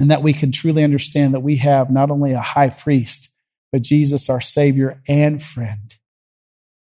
And 0.00 0.10
that 0.10 0.22
we 0.22 0.32
can 0.32 0.52
truly 0.52 0.84
understand 0.84 1.34
that 1.34 1.40
we 1.40 1.56
have 1.56 1.90
not 1.90 2.10
only 2.10 2.32
a 2.32 2.40
high 2.40 2.70
priest, 2.70 3.34
but 3.72 3.82
Jesus, 3.82 4.30
our 4.30 4.40
Savior 4.40 5.02
and 5.08 5.42
friend 5.42 5.96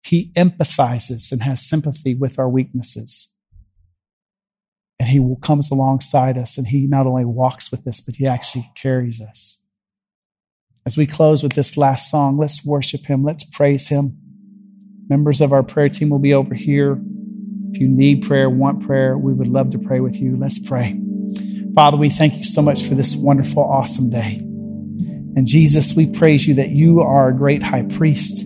he 0.03 0.31
empathizes 0.35 1.31
and 1.31 1.41
has 1.43 1.65
sympathy 1.65 2.13
with 2.13 2.37
our 2.37 2.49
weaknesses. 2.49 3.32
And 5.03 5.09
he 5.09 5.35
comes 5.41 5.69
alongside 5.69 6.37
us 6.37 6.57
and 6.57 6.65
he 6.65 6.87
not 6.87 7.05
only 7.05 7.25
walks 7.25 7.71
with 7.71 7.85
us, 7.85 7.99
but 7.99 8.15
he 8.15 8.25
actually 8.25 8.71
carries 8.73 9.19
us. 9.19 9.61
As 10.85 10.95
we 10.95 11.05
close 11.05 11.43
with 11.43 11.53
this 11.53 11.75
last 11.75 12.09
song, 12.09 12.37
let's 12.37 12.65
worship 12.65 13.05
him. 13.05 13.21
Let's 13.21 13.43
praise 13.43 13.89
him. 13.89 14.17
Members 15.09 15.41
of 15.41 15.51
our 15.51 15.61
prayer 15.61 15.89
team 15.89 16.07
will 16.07 16.19
be 16.19 16.33
over 16.33 16.55
here. 16.55 17.01
If 17.71 17.81
you 17.81 17.89
need 17.89 18.23
prayer, 18.23 18.49
want 18.49 18.85
prayer, 18.85 19.17
we 19.17 19.33
would 19.33 19.49
love 19.49 19.71
to 19.71 19.77
pray 19.77 19.99
with 19.99 20.15
you. 20.15 20.37
Let's 20.37 20.57
pray. 20.57 20.97
Father, 21.75 21.97
we 21.97 22.09
thank 22.09 22.37
you 22.37 22.45
so 22.45 22.61
much 22.61 22.83
for 22.83 22.95
this 22.95 23.13
wonderful, 23.13 23.61
awesome 23.61 24.09
day. 24.09 24.37
And 25.35 25.45
Jesus, 25.45 25.95
we 25.95 26.07
praise 26.07 26.47
you 26.47 26.53
that 26.53 26.69
you 26.69 27.01
are 27.01 27.27
a 27.27 27.35
great 27.35 27.61
high 27.61 27.83
priest 27.83 28.45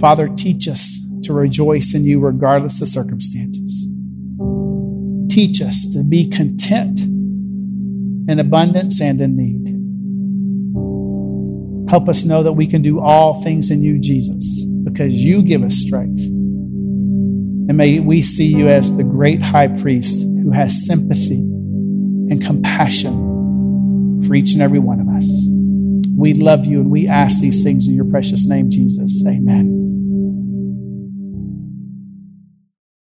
Father, 0.00 0.28
teach 0.28 0.68
us 0.68 1.00
to 1.24 1.32
rejoice 1.32 1.92
in 1.92 2.04
you 2.04 2.20
regardless 2.20 2.80
of 2.80 2.88
circumstances. 2.88 3.87
Teach 5.38 5.62
us 5.62 5.86
to 5.92 6.02
be 6.02 6.28
content 6.28 6.98
in 6.98 8.40
abundance 8.40 9.00
and 9.00 9.20
in 9.20 9.36
need. 9.36 9.68
Help 11.88 12.08
us 12.08 12.24
know 12.24 12.42
that 12.42 12.54
we 12.54 12.66
can 12.66 12.82
do 12.82 12.98
all 12.98 13.40
things 13.40 13.70
in 13.70 13.80
you, 13.80 14.00
Jesus, 14.00 14.64
because 14.82 15.14
you 15.14 15.44
give 15.44 15.62
us 15.62 15.76
strength. 15.76 16.22
And 16.22 17.76
may 17.76 18.00
we 18.00 18.20
see 18.20 18.48
you 18.48 18.66
as 18.66 18.96
the 18.96 19.04
great 19.04 19.40
high 19.40 19.68
priest 19.68 20.22
who 20.22 20.50
has 20.50 20.84
sympathy 20.84 21.36
and 21.38 22.44
compassion 22.44 24.24
for 24.26 24.34
each 24.34 24.54
and 24.54 24.60
every 24.60 24.80
one 24.80 24.98
of 24.98 25.06
us. 25.06 25.30
We 26.16 26.34
love 26.34 26.64
you 26.64 26.80
and 26.80 26.90
we 26.90 27.06
ask 27.06 27.40
these 27.40 27.62
things 27.62 27.86
in 27.86 27.94
your 27.94 28.06
precious 28.06 28.44
name, 28.44 28.72
Jesus. 28.72 29.24
Amen. 29.24 29.97